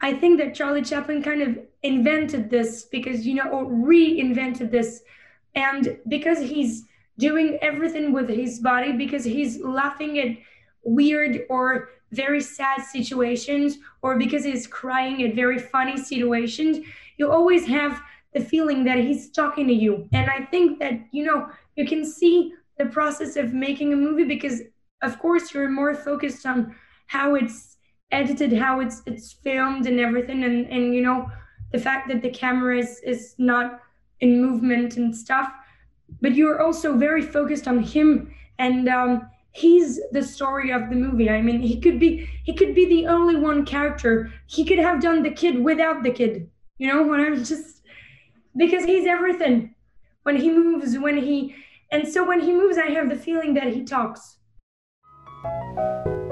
I 0.00 0.14
think 0.14 0.38
that 0.38 0.54
Charlie 0.54 0.82
Chaplin 0.82 1.22
kind 1.22 1.42
of 1.42 1.58
invented 1.82 2.50
this 2.50 2.84
because, 2.84 3.26
you 3.26 3.34
know, 3.34 3.50
or 3.50 3.66
reinvented 3.66 4.70
this. 4.70 5.02
And 5.54 5.98
because 6.08 6.38
he's 6.38 6.84
doing 7.18 7.58
everything 7.62 8.12
with 8.12 8.28
his 8.28 8.60
body, 8.60 8.92
because 8.92 9.24
he's 9.24 9.62
laughing 9.62 10.18
at 10.18 10.36
weird 10.82 11.42
or 11.48 11.90
very 12.14 12.40
sad 12.40 12.82
situations, 12.82 13.78
or 14.02 14.16
because 14.18 14.44
he's 14.44 14.66
crying 14.66 15.22
at 15.22 15.34
very 15.34 15.58
funny 15.58 15.96
situations, 15.96 16.78
you 17.18 17.30
always 17.30 17.66
have 17.66 18.00
the 18.32 18.40
feeling 18.40 18.84
that 18.84 18.98
he's 18.98 19.30
talking 19.30 19.66
to 19.68 19.72
you. 19.72 20.08
And 20.12 20.28
I 20.30 20.44
think 20.46 20.78
that, 20.80 20.94
you 21.12 21.24
know, 21.24 21.48
you 21.76 21.86
can 21.86 22.04
see 22.04 22.52
the 22.78 22.86
process 22.86 23.36
of 23.36 23.52
making 23.52 23.92
a 23.92 23.96
movie 23.96 24.24
because 24.24 24.60
of 25.02 25.18
course 25.18 25.52
you're 25.54 25.68
more 25.68 25.94
focused 25.94 26.46
on 26.46 26.74
how 27.06 27.34
it's 27.34 27.76
edited 28.10 28.52
how 28.52 28.80
it's 28.80 29.02
it's 29.06 29.32
filmed 29.32 29.86
and 29.86 30.00
everything 30.00 30.44
and 30.44 30.66
and 30.68 30.94
you 30.94 31.02
know 31.02 31.28
the 31.72 31.78
fact 31.78 32.08
that 32.08 32.22
the 32.22 32.30
camera 32.30 32.78
is 32.78 33.00
is 33.04 33.34
not 33.38 33.80
in 34.20 34.40
movement 34.40 34.96
and 34.96 35.14
stuff 35.14 35.52
but 36.20 36.34
you're 36.34 36.62
also 36.62 36.96
very 36.96 37.22
focused 37.22 37.66
on 37.66 37.78
him 37.80 38.32
and 38.58 38.88
um 38.88 39.28
he's 39.54 40.00
the 40.10 40.22
story 40.22 40.70
of 40.72 40.90
the 40.90 40.96
movie 40.96 41.30
i 41.30 41.40
mean 41.40 41.60
he 41.60 41.80
could 41.80 41.98
be 41.98 42.28
he 42.44 42.52
could 42.52 42.74
be 42.74 42.86
the 42.86 43.06
only 43.06 43.36
one 43.36 43.64
character 43.64 44.32
he 44.46 44.64
could 44.64 44.78
have 44.78 45.00
done 45.00 45.22
the 45.22 45.30
kid 45.30 45.62
without 45.62 46.02
the 46.02 46.10
kid 46.10 46.50
you 46.78 46.88
know 46.88 47.06
when 47.06 47.20
i'm 47.20 47.36
just 47.36 47.82
because 48.56 48.84
he's 48.84 49.06
everything 49.06 49.74
when 50.24 50.36
he 50.36 50.50
moves 50.50 50.98
when 50.98 51.16
he 51.16 51.54
and 51.92 52.06
so 52.06 52.26
when 52.26 52.40
he 52.40 52.52
moves 52.52 52.76
i 52.76 52.86
have 52.86 53.08
the 53.08 53.16
feeling 53.16 53.54
that 53.54 53.72
he 53.72 53.84
talks 53.84 54.38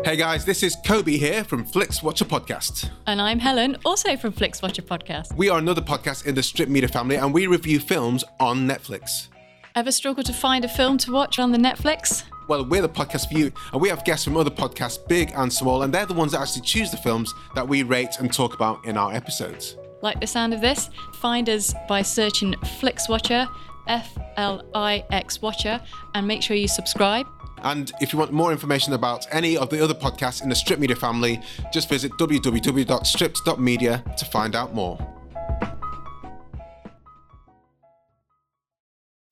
Hey 0.04 0.16
guys, 0.16 0.44
this 0.44 0.64
is 0.64 0.76
Kobe 0.84 1.16
here 1.16 1.44
from 1.44 1.64
Flix 1.64 2.02
Watcher 2.02 2.24
Podcast. 2.24 2.90
And 3.06 3.20
I'm 3.20 3.38
Helen, 3.38 3.76
also 3.84 4.16
from 4.16 4.32
Flix 4.32 4.60
Watcher 4.60 4.82
Podcast. 4.82 5.32
We 5.36 5.48
are 5.48 5.58
another 5.58 5.80
podcast 5.80 6.26
in 6.26 6.34
the 6.34 6.42
Stripped 6.42 6.72
Media 6.72 6.88
family 6.88 7.14
and 7.16 7.32
we 7.32 7.46
review 7.46 7.78
films 7.78 8.24
on 8.40 8.66
Netflix. 8.66 9.28
Ever 9.76 9.92
struggle 9.92 10.24
to 10.24 10.32
find 10.32 10.64
a 10.64 10.68
film 10.68 10.98
to 10.98 11.12
watch 11.12 11.38
on 11.38 11.52
the 11.52 11.58
Netflix? 11.58 12.24
Well, 12.48 12.64
we're 12.64 12.82
the 12.82 12.88
podcast 12.88 13.28
for 13.28 13.38
you, 13.38 13.52
and 13.72 13.80
we 13.80 13.88
have 13.88 14.04
guests 14.04 14.24
from 14.24 14.36
other 14.36 14.50
podcasts, 14.50 14.98
big 15.08 15.32
and 15.34 15.52
small, 15.52 15.82
and 15.82 15.92
they're 15.92 16.06
the 16.06 16.14
ones 16.14 16.32
that 16.32 16.40
actually 16.40 16.62
choose 16.62 16.90
the 16.90 16.96
films 16.96 17.32
that 17.54 17.66
we 17.66 17.82
rate 17.82 18.16
and 18.18 18.32
talk 18.32 18.54
about 18.54 18.84
in 18.84 18.96
our 18.96 19.12
episodes. 19.12 19.76
Like 20.02 20.20
the 20.20 20.26
sound 20.26 20.52
of 20.52 20.60
this? 20.60 20.90
Find 21.14 21.48
us 21.48 21.74
by 21.88 22.02
searching 22.02 22.54
Flix 22.80 23.08
Watcher, 23.08 23.48
F 23.86 24.16
L 24.36 24.64
I 24.74 25.04
X 25.10 25.40
Watcher, 25.40 25.80
and 26.14 26.26
make 26.26 26.42
sure 26.42 26.56
you 26.56 26.68
subscribe 26.68 27.26
and 27.62 27.92
if 28.00 28.12
you 28.12 28.18
want 28.18 28.32
more 28.32 28.52
information 28.52 28.92
about 28.92 29.26
any 29.30 29.56
of 29.56 29.70
the 29.70 29.82
other 29.82 29.94
podcasts 29.94 30.42
in 30.42 30.48
the 30.48 30.54
Stripped 30.54 30.80
Media 30.80 30.96
family, 30.96 31.40
just 31.72 31.88
visit 31.88 32.12
www.stripped.media 32.18 34.04
to 34.16 34.24
find 34.26 34.56
out 34.56 34.74
more. 34.74 34.98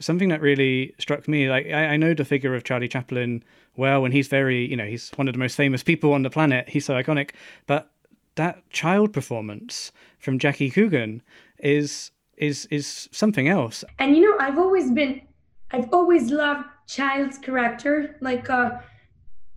Something 0.00 0.30
that 0.30 0.40
really 0.40 0.94
struck 0.98 1.28
me, 1.28 1.48
like 1.48 1.66
I, 1.66 1.88
I 1.88 1.96
know 1.96 2.14
the 2.14 2.24
figure 2.24 2.54
of 2.54 2.64
Charlie 2.64 2.88
Chaplin 2.88 3.44
well, 3.76 4.04
and 4.04 4.12
he's 4.12 4.28
very, 4.28 4.66
you 4.66 4.76
know, 4.76 4.86
he's 4.86 5.10
one 5.16 5.28
of 5.28 5.34
the 5.34 5.38
most 5.38 5.56
famous 5.56 5.82
people 5.82 6.12
on 6.12 6.22
the 6.22 6.30
planet. 6.30 6.68
He's 6.68 6.84
so 6.84 6.94
iconic. 6.94 7.30
But 7.66 7.90
that 8.36 8.68
child 8.70 9.12
performance 9.12 9.92
from 10.18 10.38
Jackie 10.38 10.70
Coogan 10.70 11.22
is 11.58 12.10
is 12.36 12.66
is 12.70 13.08
something 13.12 13.48
else. 13.48 13.84
And 13.98 14.16
you 14.16 14.22
know, 14.22 14.36
I've 14.40 14.58
always 14.58 14.90
been 14.90 15.20
I've 15.72 15.92
always 15.92 16.30
loved 16.30 16.64
child's 16.86 17.38
character, 17.38 18.16
like 18.20 18.50
uh, 18.50 18.78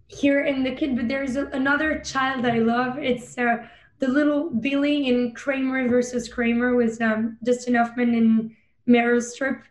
here 0.08 0.42
in 0.42 0.64
the 0.64 0.76
kid. 0.76 0.96
But 0.96 1.08
there's 1.08 1.36
a, 1.36 1.48
another 1.48 2.00
child 2.00 2.46
I 2.46 2.60
love. 2.60 2.98
It's 2.98 3.38
uh, 3.38 3.66
the 4.00 4.08
little 4.08 4.50
Billy 4.50 5.08
in 5.08 5.34
Kramer 5.34 5.88
versus 5.88 6.28
Kramer 6.28 6.76
with 6.76 7.02
um, 7.02 7.38
Dustin 7.44 7.76
Hoffman 7.76 8.14
and 8.14 8.56
Meryl 8.88 9.22
Streep. 9.22 9.62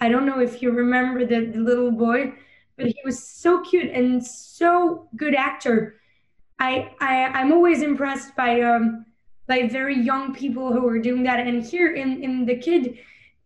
I 0.00 0.08
don't 0.08 0.26
know 0.26 0.40
if 0.40 0.62
you 0.62 0.70
remember 0.70 1.26
the, 1.26 1.46
the 1.46 1.60
little 1.60 1.90
boy, 1.90 2.32
but 2.76 2.86
he 2.86 2.96
was 3.04 3.22
so 3.22 3.60
cute 3.60 3.90
and 3.90 4.24
so 4.24 5.08
good 5.16 5.34
actor. 5.34 6.00
I, 6.58 6.94
I 7.00 7.26
I'm 7.26 7.52
always 7.52 7.82
impressed 7.82 8.34
by 8.36 8.60
um 8.62 9.06
by 9.46 9.68
very 9.68 9.98
young 9.98 10.34
people 10.34 10.72
who 10.72 10.86
are 10.88 10.98
doing 10.98 11.22
that. 11.24 11.40
And 11.40 11.62
here 11.64 11.94
in 11.94 12.22
in 12.22 12.46
the 12.46 12.56
kid, 12.56 12.98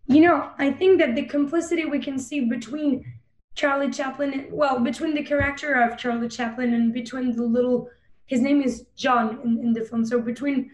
you 0.06 0.20
know, 0.20 0.50
I 0.58 0.70
think 0.70 0.98
that 1.00 1.14
the 1.14 1.24
complicity 1.24 1.86
we 1.86 1.98
can 1.98 2.18
see 2.18 2.40
between 2.40 3.04
Charlie 3.54 3.90
Chaplin, 3.90 4.48
well, 4.50 4.80
between 4.80 5.14
the 5.14 5.22
character 5.22 5.74
of 5.74 5.96
Charlie 5.96 6.28
Chaplin 6.28 6.74
and 6.74 6.92
between 6.92 7.34
the 7.34 7.44
little, 7.44 7.88
his 8.26 8.40
name 8.40 8.62
is 8.62 8.86
John 8.96 9.38
in, 9.44 9.58
in 9.58 9.72
the 9.72 9.82
film. 9.82 10.04
So 10.04 10.20
between 10.20 10.70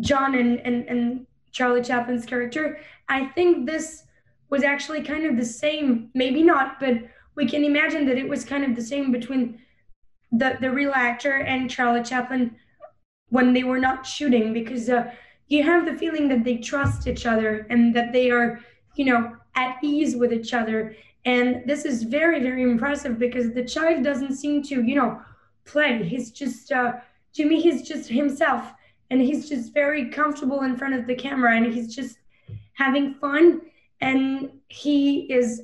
John 0.00 0.34
and, 0.34 0.60
and, 0.60 0.86
and 0.88 1.26
Charlie 1.52 1.82
Chaplin's 1.82 2.26
character, 2.26 2.78
I 3.08 3.26
think 3.26 3.66
this 3.66 4.02
was 4.50 4.62
actually 4.62 5.02
kind 5.02 5.24
of 5.26 5.36
the 5.36 5.44
same, 5.44 6.10
maybe 6.14 6.42
not, 6.42 6.78
but 6.80 6.94
we 7.34 7.46
can 7.46 7.64
imagine 7.64 8.06
that 8.06 8.18
it 8.18 8.28
was 8.28 8.44
kind 8.44 8.64
of 8.64 8.74
the 8.74 8.82
same 8.82 9.12
between 9.12 9.60
the, 10.32 10.56
the 10.60 10.70
real 10.70 10.92
actor 10.92 11.32
and 11.32 11.70
Charlie 11.70 12.02
Chaplin 12.02 12.56
when 13.28 13.52
they 13.52 13.64
were 13.64 13.78
not 13.78 14.06
shooting 14.06 14.52
because 14.52 14.88
uh, 14.88 15.12
you 15.48 15.62
have 15.62 15.84
the 15.84 15.96
feeling 15.96 16.28
that 16.28 16.44
they 16.44 16.56
trust 16.58 17.06
each 17.06 17.26
other 17.26 17.66
and 17.70 17.94
that 17.94 18.12
they 18.12 18.30
are, 18.30 18.60
you 18.94 19.04
know, 19.04 19.36
at 19.54 19.76
ease 19.82 20.16
with 20.16 20.32
each 20.32 20.54
other 20.54 20.94
and 21.26 21.64
this 21.66 21.84
is 21.84 22.04
very, 22.04 22.40
very 22.40 22.62
impressive 22.62 23.18
because 23.18 23.52
the 23.52 23.64
child 23.64 24.04
doesn't 24.04 24.36
seem 24.36 24.62
to, 24.62 24.82
you 24.82 24.94
know, 24.94 25.20
play. 25.64 26.04
He's 26.04 26.30
just, 26.30 26.70
uh, 26.70 26.92
to 27.34 27.44
me, 27.44 27.60
he's 27.60 27.82
just 27.82 28.08
himself. 28.08 28.72
And 29.10 29.20
he's 29.20 29.48
just 29.48 29.74
very 29.74 30.08
comfortable 30.08 30.62
in 30.62 30.76
front 30.76 30.94
of 30.94 31.06
the 31.06 31.16
camera 31.16 31.56
and 31.56 31.72
he's 31.72 31.94
just 31.94 32.18
having 32.74 33.14
fun. 33.14 33.60
And 34.00 34.50
he 34.68 35.32
is 35.32 35.62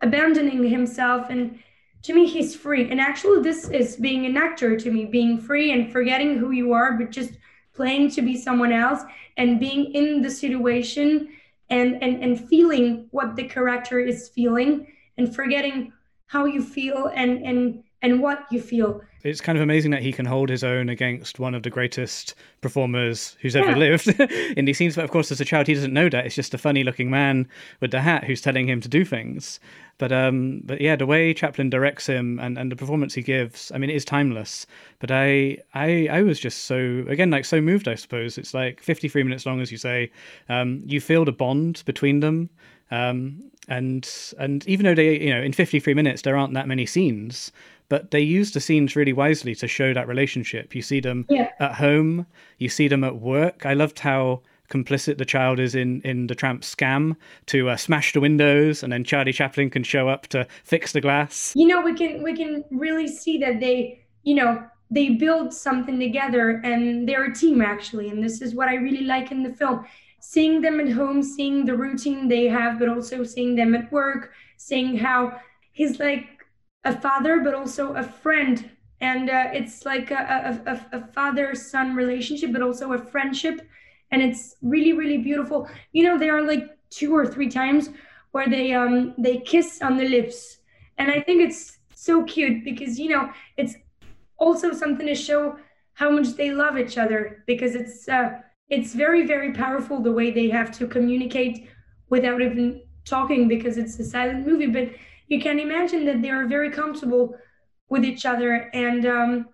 abandoning 0.00 0.68
himself. 0.68 1.30
And 1.30 1.58
to 2.02 2.14
me, 2.14 2.26
he's 2.26 2.54
free. 2.54 2.90
And 2.90 3.00
actually, 3.00 3.42
this 3.42 3.68
is 3.70 3.96
being 3.96 4.26
an 4.26 4.36
actor 4.36 4.76
to 4.76 4.90
me, 4.90 5.04
being 5.04 5.38
free 5.38 5.72
and 5.72 5.90
forgetting 5.92 6.38
who 6.38 6.50
you 6.50 6.72
are, 6.72 6.92
but 6.92 7.10
just 7.10 7.32
playing 7.74 8.10
to 8.12 8.22
be 8.22 8.36
someone 8.36 8.72
else 8.72 9.02
and 9.36 9.58
being 9.58 9.92
in 9.94 10.22
the 10.22 10.30
situation 10.30 11.28
and, 11.70 12.02
and, 12.02 12.22
and 12.22 12.48
feeling 12.48 13.06
what 13.10 13.36
the 13.36 13.44
character 13.44 13.98
is 14.00 14.28
feeling 14.28 14.86
and 15.16 15.34
forgetting 15.34 15.92
how 16.26 16.44
you 16.44 16.62
feel 16.62 17.12
and 17.14 17.46
and 17.46 17.83
and 18.04 18.20
what 18.20 18.44
you 18.50 18.60
feel. 18.60 19.00
It's 19.22 19.40
kind 19.40 19.56
of 19.56 19.62
amazing 19.62 19.90
that 19.92 20.02
he 20.02 20.12
can 20.12 20.26
hold 20.26 20.50
his 20.50 20.62
own 20.62 20.90
against 20.90 21.38
one 21.38 21.54
of 21.54 21.62
the 21.62 21.70
greatest 21.70 22.34
performers 22.60 23.38
who's 23.40 23.56
ever 23.56 23.70
yeah. 23.70 23.76
lived 23.76 24.20
in 24.58 24.66
these 24.66 24.76
scenes. 24.76 24.96
But 24.96 25.04
of 25.04 25.10
course, 25.10 25.32
as 25.32 25.40
a 25.40 25.44
child, 25.46 25.66
he 25.66 25.72
doesn't 25.72 25.94
know 25.94 26.10
that. 26.10 26.26
It's 26.26 26.34
just 26.34 26.52
a 26.52 26.58
funny 26.58 26.84
looking 26.84 27.08
man 27.08 27.48
with 27.80 27.90
the 27.90 28.02
hat 28.02 28.24
who's 28.24 28.42
telling 28.42 28.68
him 28.68 28.82
to 28.82 28.88
do 28.88 29.02
things. 29.02 29.58
But 29.96 30.12
um, 30.12 30.60
but 30.64 30.82
yeah, 30.82 30.96
the 30.96 31.06
way 31.06 31.32
Chaplin 31.32 31.70
directs 31.70 32.06
him 32.06 32.38
and, 32.38 32.58
and 32.58 32.70
the 32.70 32.76
performance 32.76 33.14
he 33.14 33.22
gives, 33.22 33.72
I 33.72 33.78
mean, 33.78 33.88
it 33.88 33.96
is 33.96 34.04
timeless. 34.04 34.66
But 34.98 35.10
I 35.10 35.58
I 35.72 36.08
I 36.10 36.22
was 36.22 36.38
just 36.38 36.66
so 36.66 37.04
again 37.08 37.30
like 37.30 37.46
so 37.46 37.62
moved. 37.62 37.88
I 37.88 37.94
suppose 37.94 38.36
it's 38.36 38.52
like 38.52 38.82
53 38.82 39.22
minutes 39.22 39.46
long, 39.46 39.62
as 39.62 39.72
you 39.72 39.78
say. 39.78 40.10
Um, 40.50 40.82
you 40.84 41.00
feel 41.00 41.24
the 41.24 41.32
bond 41.32 41.82
between 41.86 42.20
them. 42.20 42.50
Um, 42.90 43.50
and 43.68 44.08
and 44.38 44.66
even 44.68 44.84
though 44.84 44.94
they 44.94 45.18
you 45.18 45.30
know 45.32 45.40
in 45.40 45.52
53 45.52 45.94
minutes 45.94 46.22
there 46.22 46.36
aren't 46.36 46.54
that 46.54 46.68
many 46.68 46.84
scenes 46.86 47.50
but 47.88 48.10
they 48.10 48.20
use 48.20 48.52
the 48.52 48.60
scenes 48.60 48.96
really 48.96 49.12
wisely 49.12 49.54
to 49.54 49.68
show 49.68 49.92
that 49.94 50.08
relationship. 50.08 50.74
You 50.74 50.82
see 50.82 51.00
them 51.00 51.26
yeah. 51.28 51.50
at 51.60 51.74
home 51.74 52.26
you 52.58 52.68
see 52.68 52.88
them 52.88 53.04
at 53.04 53.16
work. 53.16 53.66
I 53.66 53.74
loved 53.74 53.98
how 53.98 54.42
complicit 54.70 55.18
the 55.18 55.24
child 55.24 55.60
is 55.60 55.74
in 55.74 56.00
in 56.02 56.26
the 56.26 56.34
tramp 56.34 56.62
scam 56.62 57.16
to 57.46 57.68
uh, 57.68 57.76
smash 57.76 58.14
the 58.14 58.20
windows 58.20 58.82
and 58.82 58.90
then 58.90 59.04
charlie 59.04 59.32
chaplin 59.32 59.68
can 59.68 59.82
show 59.82 60.08
up 60.08 60.26
to 60.28 60.46
fix 60.64 60.92
the 60.92 61.00
glass. 61.00 61.52
You 61.54 61.68
know 61.68 61.82
we 61.82 61.94
can 61.94 62.22
we 62.22 62.34
can 62.34 62.64
really 62.70 63.06
see 63.06 63.36
that 63.38 63.60
they 63.60 64.02
you 64.22 64.34
know 64.34 64.64
they 64.90 65.10
build 65.10 65.52
something 65.52 65.98
together 65.98 66.62
and 66.64 67.08
they're 67.08 67.24
a 67.24 67.34
team 67.34 67.60
actually 67.60 68.08
and 68.08 68.22
this 68.22 68.40
is 68.40 68.54
what 68.54 68.68
i 68.68 68.74
really 68.74 69.04
like 69.04 69.30
in 69.30 69.42
the 69.42 69.52
film. 69.52 69.84
Seeing 70.20 70.62
them 70.62 70.80
at 70.80 70.90
home, 70.90 71.22
seeing 71.22 71.66
the 71.66 71.76
routine 71.76 72.28
they 72.28 72.46
have, 72.46 72.78
but 72.78 72.88
also 72.88 73.24
seeing 73.24 73.56
them 73.56 73.74
at 73.74 73.92
work, 73.92 74.32
seeing 74.56 74.96
how 74.96 75.38
he's 75.72 76.00
like 76.00 76.33
a 76.84 76.98
father, 76.98 77.40
but 77.40 77.54
also 77.54 77.94
a 77.94 78.02
friend. 78.02 78.70
And 79.00 79.28
uh, 79.28 79.48
it's 79.52 79.84
like 79.84 80.10
a, 80.10 80.60
a, 80.66 80.96
a 80.98 81.06
father 81.08 81.54
son 81.54 81.94
relationship, 81.94 82.52
but 82.52 82.62
also 82.62 82.92
a 82.92 82.98
friendship. 82.98 83.60
And 84.10 84.22
it's 84.22 84.56
really, 84.62 84.92
really 84.92 85.18
beautiful. 85.18 85.68
You 85.92 86.04
know, 86.04 86.18
there 86.18 86.36
are 86.36 86.42
like 86.42 86.76
two 86.90 87.14
or 87.14 87.26
three 87.26 87.48
times 87.48 87.90
where 88.32 88.48
they 88.48 88.72
um 88.72 89.14
they 89.18 89.38
kiss 89.38 89.80
on 89.82 89.96
the 89.96 90.08
lips. 90.08 90.58
And 90.98 91.10
I 91.10 91.20
think 91.20 91.42
it's 91.42 91.78
so 91.94 92.24
cute 92.24 92.64
because 92.64 92.98
you 92.98 93.08
know 93.08 93.30
it's 93.56 93.74
also 94.38 94.72
something 94.72 95.06
to 95.06 95.14
show 95.14 95.56
how 95.94 96.10
much 96.10 96.34
they 96.34 96.50
love 96.50 96.76
each 96.76 96.98
other 96.98 97.42
because 97.46 97.74
it's 97.74 98.08
uh 98.08 98.30
it's 98.68 98.94
very 98.94 99.26
very 99.26 99.52
powerful 99.52 100.00
the 100.00 100.12
way 100.12 100.30
they 100.30 100.48
have 100.48 100.70
to 100.78 100.86
communicate 100.86 101.68
without 102.10 102.42
even 102.42 102.82
talking 103.04 103.48
because 103.48 103.78
it's 103.78 103.98
a 103.98 104.04
silent 104.04 104.46
movie 104.46 104.66
but 104.66 104.88
you 105.28 105.40
can 105.40 105.58
imagine 105.58 106.04
that 106.06 106.22
they 106.22 106.30
are 106.30 106.46
very 106.46 106.70
comfortable 106.70 107.36
with 107.88 108.04
each 108.04 108.26
other. 108.26 108.70
And 108.72 109.06
um 109.06 109.46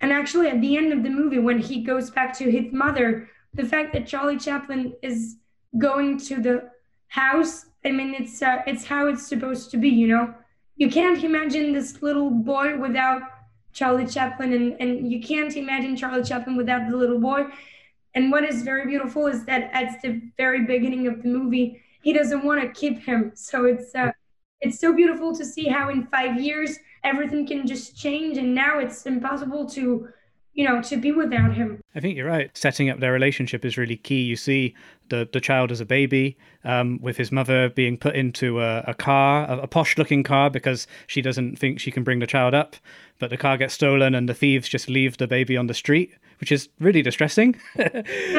and 0.00 0.12
actually 0.12 0.48
at 0.48 0.60
the 0.60 0.76
end 0.76 0.92
of 0.92 1.02
the 1.02 1.10
movie 1.10 1.38
when 1.38 1.58
he 1.58 1.82
goes 1.82 2.10
back 2.10 2.36
to 2.38 2.50
his 2.50 2.72
mother 2.72 3.28
the 3.54 3.64
fact 3.64 3.92
that 3.92 4.06
charlie 4.06 4.38
chaplin 4.38 4.92
is 5.02 5.36
going 5.78 6.18
to 6.18 6.40
the 6.40 6.70
house 7.08 7.66
i 7.84 7.90
mean 7.90 8.14
it's 8.14 8.40
uh, 8.42 8.62
it's 8.66 8.84
how 8.84 9.06
it's 9.08 9.26
supposed 9.26 9.70
to 9.70 9.76
be 9.76 9.88
you 9.88 10.06
know? 10.06 10.34
You 10.76 10.88
can't 10.88 11.24
imagine 11.24 11.72
this 11.72 12.02
little 12.02 12.30
boy 12.30 12.78
without 12.78 13.22
charlie 13.72 14.06
chaplin 14.06 14.52
and 14.52 14.76
and 14.80 15.10
you 15.10 15.20
can't 15.20 15.56
imagine 15.56 15.96
charlie 15.96 16.22
chaplin 16.22 16.56
without 16.56 16.88
the 16.88 16.96
little 16.96 17.18
boy. 17.18 17.46
And 18.14 18.32
what 18.32 18.44
is 18.44 18.62
very 18.62 18.86
beautiful 18.86 19.26
is 19.26 19.44
that 19.44 19.70
at 19.72 20.00
the 20.02 20.20
very 20.36 20.64
beginning 20.64 21.06
of 21.06 21.22
the 21.22 21.28
movie, 21.28 21.82
he 22.02 22.12
doesn't 22.12 22.44
want 22.44 22.60
to 22.62 22.68
keep 22.68 23.04
him. 23.04 23.32
So 23.34 23.64
it's 23.66 23.94
uh, 23.94 24.12
it's 24.60 24.80
so 24.80 24.94
beautiful 24.94 25.34
to 25.36 25.44
see 25.44 25.68
how 25.68 25.88
in 25.88 26.06
five 26.06 26.40
years 26.40 26.78
everything 27.04 27.46
can 27.46 27.66
just 27.66 27.96
change, 27.96 28.38
and 28.38 28.54
now 28.54 28.78
it's 28.78 29.06
impossible 29.06 29.68
to 29.70 30.08
you 30.58 30.64
know, 30.64 30.82
to 30.82 30.96
be 30.96 31.12
without 31.12 31.54
him. 31.54 31.80
I 31.94 32.00
think 32.00 32.16
you're 32.16 32.26
right. 32.26 32.50
Setting 32.56 32.90
up 32.90 32.98
their 32.98 33.12
relationship 33.12 33.64
is 33.64 33.78
really 33.78 33.96
key. 33.96 34.22
You 34.22 34.34
see 34.34 34.74
the 35.08 35.28
the 35.32 35.40
child 35.40 35.70
as 35.70 35.80
a 35.80 35.84
baby, 35.84 36.36
um, 36.64 36.98
with 37.00 37.16
his 37.16 37.30
mother 37.30 37.68
being 37.68 37.96
put 37.96 38.16
into 38.16 38.60
a, 38.60 38.80
a 38.80 38.92
car, 38.92 39.48
a, 39.48 39.58
a 39.58 39.66
posh 39.68 39.96
looking 39.96 40.24
car, 40.24 40.50
because 40.50 40.88
she 41.06 41.22
doesn't 41.22 41.60
think 41.60 41.78
she 41.78 41.92
can 41.92 42.02
bring 42.02 42.18
the 42.18 42.26
child 42.26 42.54
up. 42.54 42.74
But 43.20 43.30
the 43.30 43.36
car 43.36 43.56
gets 43.56 43.74
stolen, 43.74 44.16
and 44.16 44.28
the 44.28 44.34
thieves 44.34 44.68
just 44.68 44.90
leave 44.90 45.18
the 45.18 45.28
baby 45.28 45.56
on 45.56 45.68
the 45.68 45.74
street 45.74 46.12
which 46.40 46.52
is 46.52 46.68
really 46.78 47.02
distressing. 47.02 47.56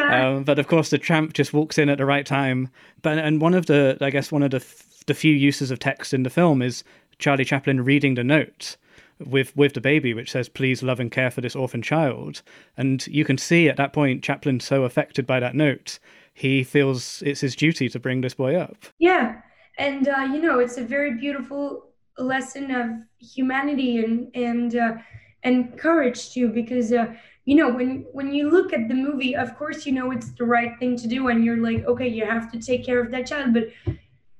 um, 0.01 0.45
but 0.45 0.57
of 0.57 0.67
course, 0.67 0.89
the 0.89 0.97
tramp 0.97 1.33
just 1.33 1.53
walks 1.53 1.77
in 1.77 1.89
at 1.89 1.97
the 1.97 2.05
right 2.05 2.25
time. 2.25 2.69
But 3.01 3.17
and 3.17 3.41
one 3.41 3.53
of 3.53 3.65
the, 3.65 3.97
I 3.99 4.09
guess, 4.09 4.31
one 4.31 4.41
of 4.41 4.51
the 4.51 4.61
the 5.09 5.13
few 5.15 5.33
uses 5.33 5.71
of 5.71 5.79
text 5.79 6.13
in 6.13 6.21
the 6.21 6.29
film 6.29 6.61
is 6.61 6.83
Charlie 7.17 7.43
Chaplin 7.43 7.83
reading 7.83 8.13
the 8.13 8.23
note 8.23 8.77
with 9.19 9.57
with 9.57 9.73
the 9.73 9.81
baby, 9.81 10.13
which 10.13 10.31
says, 10.31 10.47
"Please 10.47 10.83
love 10.83 10.99
and 10.99 11.11
care 11.11 11.31
for 11.31 11.41
this 11.41 11.55
orphan 11.55 11.81
child." 11.81 12.43
And 12.77 13.05
you 13.07 13.25
can 13.25 13.39
see 13.39 13.67
at 13.67 13.75
that 13.77 13.91
point 13.91 14.23
Chaplin 14.23 14.59
so 14.59 14.83
affected 14.83 15.25
by 15.25 15.39
that 15.39 15.55
note, 15.55 15.97
he 16.31 16.63
feels 16.63 17.23
it's 17.25 17.41
his 17.41 17.55
duty 17.55 17.89
to 17.89 17.99
bring 17.99 18.21
this 18.21 18.35
boy 18.35 18.55
up. 18.55 18.85
Yeah, 18.99 19.41
and 19.79 20.07
uh, 20.07 20.29
you 20.31 20.39
know, 20.39 20.59
it's 20.59 20.77
a 20.77 20.83
very 20.83 21.15
beautiful 21.15 21.87
lesson 22.19 22.69
of 22.69 22.91
humanity 23.17 23.97
and 23.97 24.29
and 24.35 24.75
uh, 24.75 24.93
and 25.41 25.75
courage 25.75 26.31
too, 26.33 26.49
because 26.49 26.93
uh, 26.93 27.13
you 27.45 27.55
know 27.55 27.69
when 27.69 28.05
when 28.11 28.31
you 28.31 28.51
look 28.51 28.73
at 28.73 28.87
the 28.87 28.93
movie 28.93 29.35
of 29.35 29.57
course 29.57 29.87
you 29.87 29.91
know 29.91 30.11
it's 30.11 30.31
the 30.33 30.45
right 30.45 30.77
thing 30.77 30.95
to 30.95 31.07
do 31.07 31.29
and 31.29 31.43
you're 31.43 31.57
like 31.57 31.83
okay 31.85 32.07
you 32.07 32.23
have 32.23 32.51
to 32.51 32.59
take 32.59 32.85
care 32.85 32.99
of 33.01 33.09
that 33.09 33.25
child 33.25 33.55
but 33.55 33.63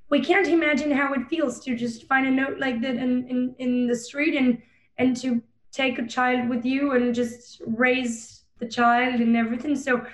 we 0.09 0.19
can't 0.19 0.47
imagine 0.47 0.91
how 0.91 1.13
it 1.13 1.27
feels 1.27 1.59
to 1.61 1.75
just 1.75 2.07
find 2.07 2.25
a 2.27 2.31
note 2.31 2.59
like 2.59 2.81
that 2.81 2.95
in 2.95 3.27
in, 3.27 3.55
in 3.59 3.87
the 3.87 3.95
street 3.95 4.35
and 4.35 4.61
and 4.97 5.15
to 5.17 5.41
take 5.71 5.99
a 5.99 6.07
child 6.07 6.49
with 6.49 6.65
you 6.65 6.91
and 6.93 7.13
just 7.13 7.61
raise 7.65 8.43
the 8.57 8.67
child 8.67 9.21
and 9.21 9.37
everything. 9.37 9.75
So 9.75 10.05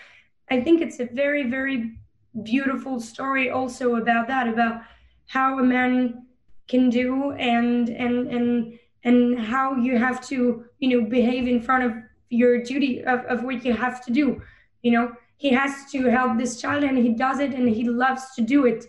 i 0.52 0.62
think 0.62 0.82
it's 0.82 1.00
a 1.00 1.06
very 1.06 1.50
very 1.50 1.98
beautiful 2.44 3.00
story 3.00 3.50
also 3.50 3.96
about 3.96 4.28
that 4.28 4.48
about 4.48 4.82
how 5.26 5.58
a 5.60 5.64
man 5.64 6.26
can 6.68 6.90
do 6.90 7.32
and 7.32 7.90
and 7.90 8.28
and 8.28 8.80
and 9.04 9.40
how 9.40 9.76
you 9.76 9.98
have 9.98 10.26
to 10.28 10.66
you 10.80 10.90
know 10.90 11.10
behave 11.10 11.48
in 11.48 11.62
front 11.62 11.84
of 11.84 11.94
your 12.30 12.62
duty 12.64 13.04
of, 13.04 13.20
of 13.26 13.44
what 13.44 13.64
you 13.64 13.74
have 13.74 14.04
to 14.06 14.12
do. 14.12 14.42
You 14.84 14.92
know 14.92 15.16
he 15.38 15.50
has 15.50 15.92
to 15.92 16.04
help 16.10 16.38
this 16.38 16.62
child 16.62 16.84
and 16.84 16.98
he 16.98 17.10
does 17.10 17.40
it 17.40 17.54
and 17.54 17.68
he 17.68 17.84
loves 17.84 18.34
to 18.36 18.42
do 18.42 18.66
it 18.66 18.86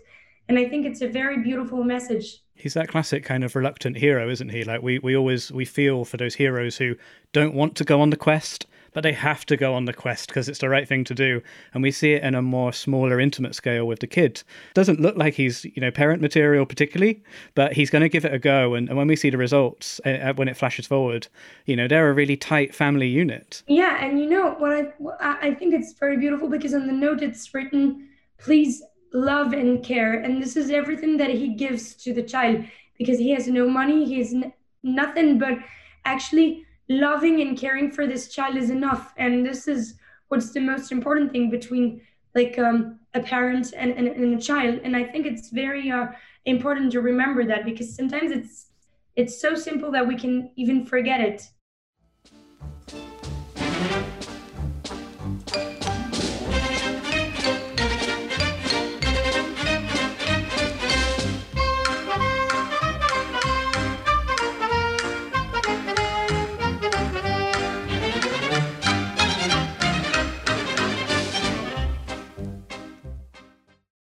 and 0.49 0.57
i 0.57 0.67
think 0.67 0.85
it's 0.85 1.01
a 1.01 1.07
very 1.07 1.41
beautiful 1.41 1.83
message 1.83 2.41
he's 2.55 2.73
that 2.73 2.87
classic 2.87 3.23
kind 3.23 3.43
of 3.43 3.55
reluctant 3.55 3.97
hero 3.97 4.29
isn't 4.29 4.49
he 4.49 4.63
like 4.63 4.81
we, 4.81 4.99
we 4.99 5.15
always 5.15 5.51
we 5.51 5.65
feel 5.65 6.05
for 6.05 6.17
those 6.17 6.35
heroes 6.35 6.77
who 6.77 6.95
don't 7.33 7.53
want 7.53 7.75
to 7.75 7.83
go 7.83 8.01
on 8.01 8.09
the 8.09 8.17
quest 8.17 8.65
but 8.97 9.03
they 9.03 9.13
have 9.13 9.45
to 9.45 9.55
go 9.55 9.75
on 9.75 9.85
the 9.85 9.93
quest 9.93 10.27
because 10.27 10.49
it's 10.49 10.57
the 10.57 10.69
right 10.69 10.87
thing 10.87 11.03
to 11.03 11.13
do. 11.13 11.39
And 11.75 11.83
we 11.83 11.91
see 11.91 12.13
it 12.13 12.23
in 12.23 12.33
a 12.33 12.41
more 12.41 12.73
smaller, 12.73 13.19
intimate 13.19 13.53
scale 13.53 13.85
with 13.85 13.99
the 13.99 14.07
kid. 14.07 14.41
Doesn't 14.73 14.99
look 14.99 15.15
like 15.15 15.35
he's, 15.35 15.65
you 15.65 15.81
know, 15.81 15.91
parent 15.91 16.19
material 16.19 16.65
particularly, 16.65 17.21
but 17.53 17.73
he's 17.73 17.91
going 17.91 18.01
to 18.01 18.09
give 18.09 18.25
it 18.25 18.33
a 18.33 18.39
go. 18.39 18.73
And, 18.73 18.89
and 18.89 18.97
when 18.97 19.05
we 19.05 19.15
see 19.15 19.29
the 19.29 19.37
results, 19.37 20.01
uh, 20.03 20.33
when 20.35 20.47
it 20.47 20.57
flashes 20.57 20.87
forward, 20.87 21.27
you 21.67 21.75
know, 21.75 21.87
they're 21.87 22.09
a 22.09 22.13
really 22.13 22.35
tight 22.35 22.73
family 22.73 23.07
unit. 23.07 23.61
Yeah. 23.67 24.03
And 24.03 24.19
you 24.19 24.27
know 24.27 24.55
what 24.57 24.71
I, 24.71 25.37
I 25.41 25.53
think 25.53 25.75
it's 25.75 25.93
very 25.93 26.17
beautiful 26.17 26.49
because 26.49 26.73
on 26.73 26.87
the 26.87 26.93
note 26.93 27.21
it's 27.21 27.53
written, 27.53 28.09
please 28.39 28.81
love 29.13 29.53
and 29.53 29.83
care. 29.83 30.13
And 30.21 30.41
this 30.41 30.55
is 30.55 30.69
everything 30.69 31.17
that 31.17 31.29
he 31.29 31.55
gives 31.55 31.95
to 32.03 32.13
the 32.13 32.23
child. 32.23 32.65
because 32.97 33.19
he 33.19 33.29
has 33.29 33.47
no 33.47 33.69
money, 33.69 34.05
he 34.05 34.17
has 34.17 34.33
n- 34.33 34.51
nothing, 34.81 35.37
but 35.37 35.59
actually 36.05 36.65
loving 36.89 37.41
and 37.41 37.55
caring 37.55 37.91
for 37.91 38.07
this 38.07 38.27
child 38.27 38.55
is 38.55 38.71
enough. 38.71 39.13
And 39.17 39.45
this 39.45 39.67
is 39.67 39.99
what's 40.29 40.51
the 40.51 40.59
most 40.59 40.91
important 40.91 41.31
thing 41.31 41.51
between 41.51 42.01
like 42.33 42.57
um, 42.57 42.99
a 43.13 43.21
parent 43.21 43.73
and, 43.75 43.91
and, 43.91 44.07
and, 44.07 44.39
a 44.39 44.41
child. 44.41 44.81
And 44.83 44.95
I 44.95 45.03
think 45.03 45.25
it's 45.25 45.49
very 45.49 45.91
uh, 45.91 46.07
important 46.45 46.91
to 46.93 47.01
remember 47.01 47.45
that 47.45 47.65
because 47.65 47.95
sometimes 47.95 48.31
it's 48.31 48.67
it's 49.15 49.41
so 49.41 49.55
simple 49.55 49.91
that 49.91 50.07
we 50.07 50.15
can 50.15 50.51
even 50.55 50.85
forget 50.85 51.19
it. 51.19 51.49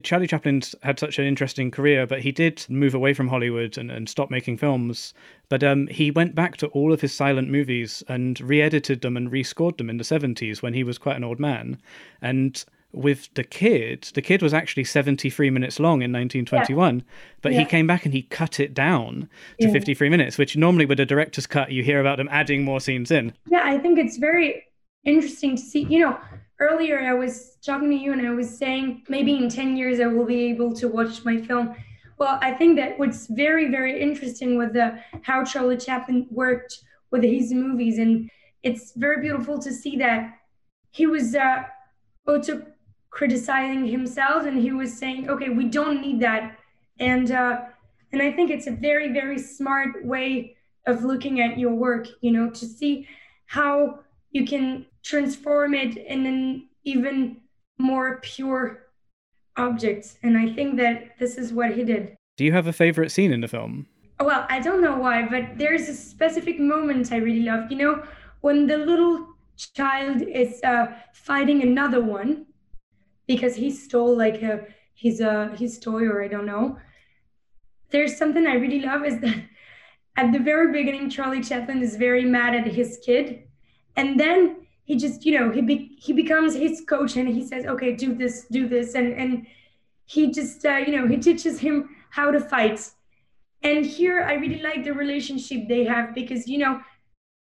Charlie 0.07 0.29
Chaplin 0.29 0.63
had 0.85 1.01
such 1.01 1.19
an 1.19 1.27
interesting 1.27 1.73
career, 1.73 2.07
but 2.07 2.21
he 2.21 2.31
did 2.31 2.65
move 2.69 2.95
away 2.95 3.13
from 3.13 3.27
Hollywood 3.27 3.77
and, 3.77 3.91
and 3.91 4.09
stop 4.09 4.31
making 4.31 4.57
films. 4.57 5.13
But 5.49 5.65
um, 5.65 5.89
he 5.89 6.13
went 6.13 6.35
back 6.35 6.57
to 6.59 6.69
all 6.69 6.93
of 6.93 7.01
his 7.01 7.13
silent 7.13 7.51
movies 7.51 8.05
and 8.09 8.41
re 8.41 8.63
edited 8.63 9.01
them 9.01 9.17
and 9.17 9.31
rescored 9.31 9.79
them 9.79 9.91
in 9.91 9.97
the 9.97 10.05
70s 10.05 10.63
when 10.63 10.75
he 10.75 10.85
was 10.85 10.97
quite 10.97 11.17
an 11.17 11.25
old 11.25 11.41
man. 11.41 11.79
And 12.23 12.65
with 12.93 13.29
The 13.35 13.43
Kid, 13.43 14.09
The 14.15 14.23
Kid 14.23 14.43
was 14.43 14.55
actually 14.55 14.85
73 14.85 15.51
minutes 15.51 15.81
long 15.81 16.03
in 16.03 16.13
1921, 16.13 16.97
yeah. 16.99 17.03
but 17.43 17.53
yeah. 17.53 17.59
he 17.59 17.65
came 17.65 17.89
back 17.89 18.05
and 18.05 18.15
he 18.15 18.23
cut 18.23 18.61
it 18.61 18.75
down 18.75 19.29
to 19.61 19.67
yeah. 19.67 19.73
53 19.73 20.09
minutes, 20.09 20.39
which 20.39 20.57
normally 20.57 20.87
with 20.87 21.01
a 21.01 21.05
director's 21.05 21.49
cut, 21.49 21.73
you 21.73 21.83
hear 21.83 22.01
about 22.01 22.19
them 22.19 22.29
adding 22.31 22.65
more 22.65 22.81
scenes 22.81 23.11
in. 23.11 23.33
Yeah, 23.49 23.63
I 23.65 23.79
think 23.79 23.99
it's 23.99 24.19
very 24.19 24.65
interesting 25.05 25.57
to 25.57 25.63
see. 25.63 25.83
You 25.83 25.99
know, 25.99 26.19
earlier 26.59 27.01
I 27.01 27.15
was 27.15 27.57
talking 27.65 27.91
to 27.91 27.97
you 27.97 28.13
and 28.13 28.27
I 28.27 28.31
was 28.31 28.57
saying 28.57 29.05
maybe 29.09 29.37
in 29.37 29.49
10 29.49 29.77
years 29.77 30.01
I 30.01 30.07
will 30.07 30.25
be 30.25 30.45
able 30.47 30.73
to 30.75 30.89
watch 30.89 31.25
my 31.25 31.41
film. 31.41 31.75
Well, 32.19 32.39
I 32.41 32.53
think 32.53 32.77
that 32.77 32.99
what's 32.99 33.27
very, 33.27 33.71
very 33.71 34.01
interesting 34.01 34.57
with 34.57 34.73
the 34.73 34.99
how 35.23 35.45
Charlie 35.45 35.77
Chaplin 35.77 36.27
worked 36.31 36.79
with 37.11 37.23
his 37.23 37.53
movies, 37.53 37.99
and 37.99 38.31
it's 38.63 38.93
very 38.93 39.21
beautiful 39.21 39.59
to 39.59 39.73
see 39.73 39.97
that 39.99 40.39
he 40.91 41.07
was 41.07 41.35
uh, 41.35 41.65
auto 42.27 42.63
criticizing 43.11 43.87
himself, 43.87 44.47
and 44.47 44.59
he 44.59 44.73
was 44.73 44.97
saying, 44.97 45.29
"Okay, 45.29 45.51
we 45.51 45.65
don't 45.65 46.01
need 46.01 46.21
that," 46.21 46.57
and 46.99 47.31
uh, 47.31 47.67
and 48.13 48.23
I 48.23 48.33
think 48.33 48.51
it's 48.51 48.67
a 48.67 48.71
very, 48.71 49.13
very 49.13 49.39
smart 49.39 50.05
way 50.05 50.57
of 50.87 51.05
looking 51.05 51.43
at 51.43 51.59
your 51.59 51.75
work. 51.75 52.07
You 52.23 52.33
know, 52.33 52.49
to 52.49 52.67
see 52.67 53.07
how 53.45 54.01
you 54.31 54.45
can 54.45 54.87
transform 55.03 55.75
it 55.75 55.97
in 55.97 56.27
an 56.27 56.69
even 56.85 57.39
more 57.79 58.21
pure 58.23 58.87
object. 59.57 60.17
And 60.23 60.37
I 60.37 60.53
think 60.53 60.77
that 60.77 61.19
this 61.19 61.37
is 61.37 61.53
what 61.53 61.73
he 61.73 61.85
did. 61.85 62.17
Do 62.37 62.45
you 62.45 62.53
have 62.53 62.67
a 62.67 62.73
favorite 62.73 63.11
scene 63.11 63.33
in 63.33 63.41
the 63.41 63.49
film? 63.49 63.87
Well, 64.21 64.47
I 64.49 64.61
don't 64.61 64.83
know 64.83 64.97
why, 64.97 65.27
but 65.29 65.59
there's 65.59 65.89
a 65.89 65.95
specific 65.95 66.59
moment 66.59 67.13
I 67.13 67.17
really 67.17 67.43
love. 67.43 67.71
You 67.71 67.79
know, 67.79 68.03
when 68.41 68.67
the 68.67 68.79
little 68.79 69.27
child 69.75 70.23
is 70.23 70.63
uh, 70.63 70.87
fighting 71.13 71.63
another 71.63 72.03
one 72.03 72.47
because 73.27 73.57
he 73.57 73.71
stole 73.71 74.17
like 74.17 74.43
a, 74.43 74.67
his 74.95 75.21
uh, 75.21 75.55
his 75.59 75.79
toy 75.79 76.05
or 76.05 76.23
I 76.23 76.29
don't 76.29 76.47
know. 76.47 76.79
There's 77.91 78.17
something 78.17 78.47
I 78.47 78.55
really 78.55 78.81
love 78.81 79.05
is 79.05 79.21
that 79.21 79.37
at 80.17 80.33
the 80.33 80.39
very 80.39 80.73
beginning, 80.73 81.11
Charlie 81.11 81.43
Chaplin 81.43 81.83
is 81.83 81.97
very 81.97 82.25
mad 82.25 82.55
at 82.55 82.67
his 82.67 82.99
kid, 83.05 83.46
and 83.97 84.19
then 84.19 84.57
he 84.85 84.97
just 84.97 85.25
you 85.27 85.39
know 85.39 85.51
he 85.51 85.61
be, 85.61 85.97
he 85.99 86.13
becomes 86.13 86.55
his 86.55 86.83
coach 86.87 87.17
and 87.17 87.29
he 87.29 87.45
says 87.45 87.67
okay 87.67 87.95
do 87.95 88.15
this 88.15 88.47
do 88.51 88.69
this. 88.69 88.95
And 88.95 89.13
and 89.13 89.47
he 90.05 90.31
just 90.31 90.65
uh, 90.65 90.77
you 90.77 90.97
know 90.97 91.07
he 91.07 91.17
teaches 91.17 91.59
him 91.59 91.89
how 92.11 92.31
to 92.31 92.41
fight. 92.41 92.91
And 93.63 93.85
here 93.85 94.23
i 94.23 94.35
really 94.35 94.63
like 94.63 94.85
the 94.85 94.93
relationship 94.93 95.67
they 95.69 95.85
have 95.85 96.15
because 96.15 96.47
you 96.47 96.59
know 96.59 96.81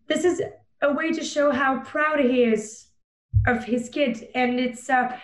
this 0.07 0.23
is 0.23 0.41
a 0.81 0.91
way 0.91 1.11
to 1.11 1.23
show 1.23 1.51
how 1.51 1.79
proud 1.81 2.19
he 2.19 2.43
is 2.43 2.87
of 3.47 3.63
his 3.63 3.89
kid. 3.89 4.27
And 4.33 4.59
it's 4.59 4.89
uh 4.89 5.17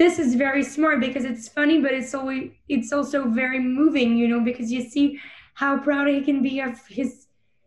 this 0.00 0.18
is 0.18 0.34
very 0.34 0.64
smart 0.64 0.98
because 0.98 1.26
it's 1.26 1.46
funny 1.46 1.78
but 1.78 1.92
it's 1.92 2.14
always 2.14 2.50
it's 2.68 2.90
also 2.90 3.28
very 3.28 3.60
moving 3.60 4.16
you 4.16 4.26
know 4.26 4.40
because 4.40 4.72
you 4.72 4.80
see 4.82 5.20
how 5.54 5.78
proud 5.78 6.08
he 6.08 6.22
can 6.22 6.42
be 6.42 6.58
of 6.60 6.86
his 6.86 7.26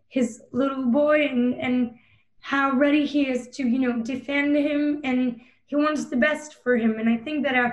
his 0.10 0.42
little 0.52 0.86
boy 0.86 1.28
and 1.28 1.54
and 1.62 1.94
how 2.44 2.74
ready 2.74 3.06
he 3.06 3.30
is 3.30 3.48
to 3.48 3.66
you 3.66 3.80
know 3.80 4.02
defend 4.04 4.56
him 4.56 5.00
and 5.06 5.40
he 5.66 5.78
wants 5.78 6.06
the 6.06 6.18
best 6.18 6.62
for 6.62 6.76
him. 6.76 7.00
And 7.00 7.10
i 7.10 7.18
think 7.18 7.44
that 7.46 7.56
uh, 7.56 7.72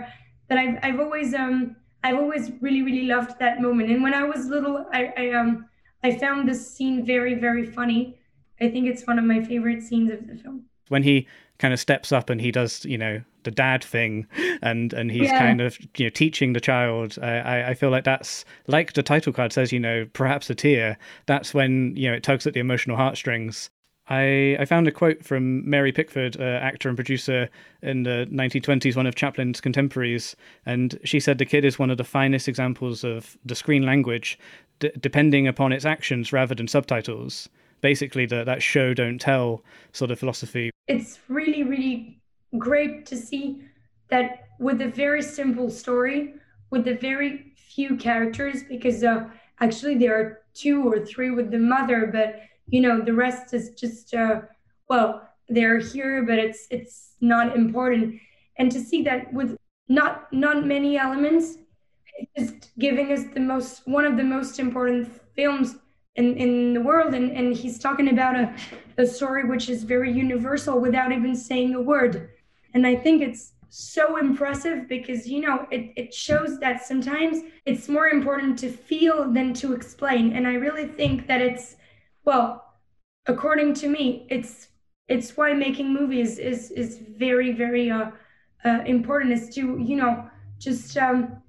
that 0.49 0.59
I've, 0.59 0.79
I've 0.83 1.01
always 1.01 1.35
um 1.35 1.77
i've 2.05 2.17
always 2.17 2.53
really 2.61 2.83
really 2.83 3.07
loved 3.07 3.39
that 3.41 3.61
moment. 3.61 3.91
And 3.91 4.03
when 4.03 4.15
i 4.15 4.23
was 4.23 4.47
little 4.47 4.87
i, 4.93 5.13
I 5.17 5.31
um 5.33 5.67
i 6.05 6.17
found 6.17 6.49
this 6.49 6.63
scene 6.75 7.05
very 7.05 7.35
very 7.35 7.67
funny. 7.67 8.17
I 8.61 8.69
think 8.71 8.87
it's 8.87 9.07
one 9.07 9.19
of 9.19 9.25
my 9.25 9.43
favorite 9.43 9.83
scenes 9.83 10.11
of 10.13 10.27
the 10.29 10.37
film. 10.37 10.67
When 10.89 11.03
he 11.03 11.27
kind 11.59 11.75
of 11.75 11.81
steps 11.81 12.13
up 12.13 12.31
and 12.31 12.41
he 12.41 12.53
does 12.53 12.85
you 12.85 12.97
know 12.97 13.21
the 13.43 13.51
dad 13.51 13.83
thing 13.83 14.29
and 14.63 14.93
and 14.93 15.11
he's 15.11 15.31
yeah. 15.31 15.41
kind 15.41 15.61
of 15.61 15.77
you 15.97 16.07
know 16.07 16.11
teaching 16.11 16.53
the 16.53 16.61
child 16.61 17.19
I, 17.21 17.71
I 17.71 17.75
feel 17.75 17.91
like 17.91 18.05
that's 18.05 18.45
like 18.69 18.93
the 18.93 19.03
title 19.03 19.33
card 19.33 19.53
says 19.53 19.73
you 19.73 19.81
know 19.81 20.07
perhaps 20.13 20.49
a 20.49 20.55
tear. 20.55 20.97
That's 21.27 21.53
when 21.53 21.97
you 21.97 22.09
know 22.09 22.15
it 22.15 22.23
tugs 22.23 22.47
at 22.47 22.55
the 22.55 22.61
emotional 22.61 22.97
heartstrings 22.97 23.69
I, 24.11 24.57
I 24.59 24.65
found 24.65 24.89
a 24.89 24.93
quote 24.93 25.25
from 25.25 25.69
Mary 25.69 25.93
Pickford, 25.93 26.37
uh, 26.39 26.43
actor 26.43 26.89
and 26.89 26.99
producer 26.99 27.49
in 27.81 28.03
the 28.03 28.27
1920s, 28.31 28.97
one 28.97 29.07
of 29.07 29.15
Chaplin's 29.15 29.61
contemporaries, 29.61 30.35
and 30.67 30.99
she 31.05 31.21
said 31.21 31.39
the 31.39 31.47
kid 31.47 31.65
is 31.65 31.79
one 31.79 31.91
of 31.91 31.97
the 31.97 32.05
finest 32.05 32.49
examples 32.49 33.05
of 33.05 33.39
the 33.45 33.55
screen 33.55 33.87
language, 33.87 34.37
d- 34.81 34.91
depending 34.99 35.47
upon 35.47 35.71
its 35.71 35.85
actions 35.85 36.33
rather 36.33 36.57
than 36.57 36.67
subtitles. 36.67 37.49
Basically, 37.83 38.27
the, 38.27 38.43
that 38.43 38.65
show 38.65 38.95
don't 38.95 39.21
tell 39.21 39.63
sort 39.93 40.11
of 40.11 40.19
philosophy. 40.19 40.71
It's 40.89 41.21
really, 41.29 41.63
really 41.63 42.21
great 42.59 43.07
to 43.07 43.17
see 43.17 43.63
that 44.09 44.49
with 44.59 44.81
a 44.83 44.89
very 44.89 45.23
simple 45.23 45.71
story, 45.71 46.35
with 46.71 46.89
a 46.89 46.95
very 46.95 47.55
few 47.57 47.97
characters, 47.97 48.65
because 48.69 49.05
uh, 49.05 49.31
actually 49.61 49.95
there 49.95 50.19
are 50.19 50.41
two 50.53 50.83
or 50.83 50.99
three 51.07 51.31
with 51.31 51.53
the 51.53 51.59
mother, 51.61 52.11
but 52.13 52.41
you 52.71 52.81
know 52.81 53.01
the 53.01 53.13
rest 53.13 53.55
is 53.55 53.71
just 53.71 54.15
uh, 54.15 54.41
well 54.89 55.29
they're 55.49 55.79
here 55.79 56.23
but 56.23 56.39
it's 56.39 56.67
it's 56.71 57.11
not 57.21 57.57
important. 57.57 58.21
And 58.57 58.71
to 58.73 58.81
see 58.81 59.03
that 59.03 59.33
with 59.33 59.57
not 59.89 60.33
not 60.33 60.67
many 60.67 60.99
elements 60.99 61.59
just 62.37 62.71
giving 62.79 63.13
us 63.13 63.25
the 63.35 63.41
most 63.41 63.83
one 63.87 64.05
of 64.05 64.17
the 64.17 64.25
most 64.25 64.59
important 64.59 65.11
films 65.35 65.77
in, 66.17 66.37
in 66.37 66.75
the 66.75 66.81
world. 66.81 67.15
And, 67.15 67.31
and 67.31 67.55
he's 67.55 67.79
talking 67.79 68.09
about 68.11 68.37
a, 68.37 68.55
a 68.99 69.07
story 69.07 69.45
which 69.45 69.71
is 69.71 69.85
very 69.85 70.13
universal 70.13 70.79
without 70.81 71.13
even 71.13 71.35
saying 71.35 71.75
a 71.75 71.81
word. 71.81 72.31
And 72.75 72.87
i 72.87 72.95
think 72.95 73.23
it's 73.23 73.53
so 73.73 74.17
impressive 74.17 74.89
because 74.89 75.29
you 75.29 75.41
know 75.41 75.67
it, 75.71 75.93
it 75.97 76.13
shows 76.13 76.59
that 76.59 76.85
sometimes 76.85 77.43
it's 77.67 77.89
more 77.89 78.09
important 78.09 78.59
to 78.59 78.69
feel 78.69 79.33
than 79.33 79.55
to 79.55 79.73
explain. 79.73 80.33
And 80.33 80.47
i 80.47 80.55
really 80.55 80.87
think 80.87 81.27
that 81.27 81.41
it's 81.41 81.77
well, 82.31 82.65
according 83.27 83.75
to 83.75 83.89
me, 83.89 84.25
it's 84.31 84.69
it's 85.09 85.37
why 85.37 85.53
making 85.53 85.93
movies 85.93 86.39
is 86.39 86.71
is 86.71 86.91
very 87.27 87.51
very 87.53 87.91
uh, 87.91 88.11
uh, 88.65 88.81
important. 88.87 89.33
Is 89.33 89.53
to 89.57 89.63
you 89.91 89.97
know 89.97 90.31
just 90.67 90.97
um, 90.97 91.43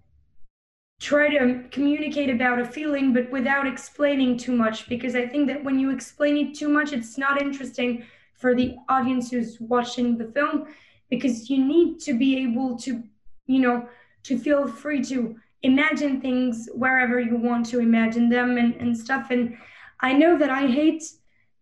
try 1.00 1.30
to 1.38 1.64
communicate 1.70 2.32
about 2.32 2.58
a 2.60 2.66
feeling, 2.66 3.14
but 3.14 3.30
without 3.30 3.68
explaining 3.68 4.40
too 4.40 4.56
much. 4.64 4.90
Because 4.90 5.16
I 5.16 5.28
think 5.28 5.48
that 5.50 5.64
when 5.64 5.78
you 5.78 5.92
explain 5.92 6.36
it 6.44 6.56
too 6.56 6.70
much, 6.78 6.94
it's 6.94 7.16
not 7.16 7.40
interesting 7.40 8.04
for 8.34 8.56
the 8.56 8.76
audience 8.90 9.30
who's 9.30 9.60
watching 9.60 10.18
the 10.18 10.32
film. 10.36 10.66
Because 11.12 11.48
you 11.48 11.64
need 11.64 12.00
to 12.08 12.18
be 12.18 12.30
able 12.46 12.76
to, 12.86 13.04
you 13.46 13.60
know, 13.66 13.88
to 14.24 14.40
feel 14.46 14.68
free 14.68 15.04
to 15.12 15.36
imagine 15.62 16.20
things 16.20 16.70
wherever 16.74 17.20
you 17.20 17.36
want 17.36 17.68
to 17.68 17.80
imagine 17.80 18.30
them 18.30 18.58
and, 18.58 18.74
and 18.82 18.98
stuff. 18.98 19.30
And 19.30 19.58
I 20.02 20.14
know 20.14 20.38
that 20.38 20.50
I 20.50 20.68
hate 20.68 21.04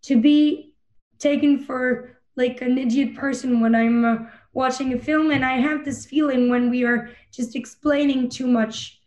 to 0.04 0.20
be 0.20 0.74
taken 1.18 1.60
for 1.60 2.18
like 2.36 2.62
an 2.62 2.78
idiot 2.78 3.16
person 3.16 3.60
when 3.60 3.76
I'm 3.76 4.06
uh, 4.06 4.18
watching 4.54 4.94
a 4.94 4.98
film, 4.98 5.32
and 5.32 5.44
I 5.44 5.58
have 5.58 5.84
this 5.84 6.06
feeling 6.06 6.50
when 6.50 6.70
we 6.70 6.86
are 6.86 7.10
just 7.32 7.56
explaining 7.56 8.30
too 8.30 8.48
much. 8.48 9.02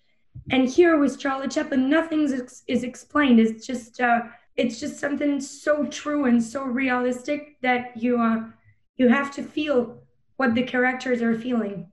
And 0.50 0.68
here 0.68 0.98
with 0.98 1.18
Charlie 1.18 1.48
Chaplin, 1.48 1.88
nothing 1.88 2.22
is, 2.22 2.62
is 2.66 2.84
explained. 2.84 3.40
It's 3.40 3.66
just 3.66 4.00
uh, 4.00 4.20
it's 4.56 4.80
just 4.80 4.98
something 4.98 5.40
so 5.40 5.86
true 5.86 6.24
and 6.26 6.42
so 6.42 6.64
realistic 6.64 7.56
that 7.62 7.96
you 7.96 8.20
uh, 8.20 8.44
you 8.96 9.08
have 9.08 9.30
to 9.34 9.42
feel 9.42 10.02
what 10.36 10.54
the 10.54 10.62
characters 10.62 11.22
are 11.22 11.38
feeling. 11.38 11.91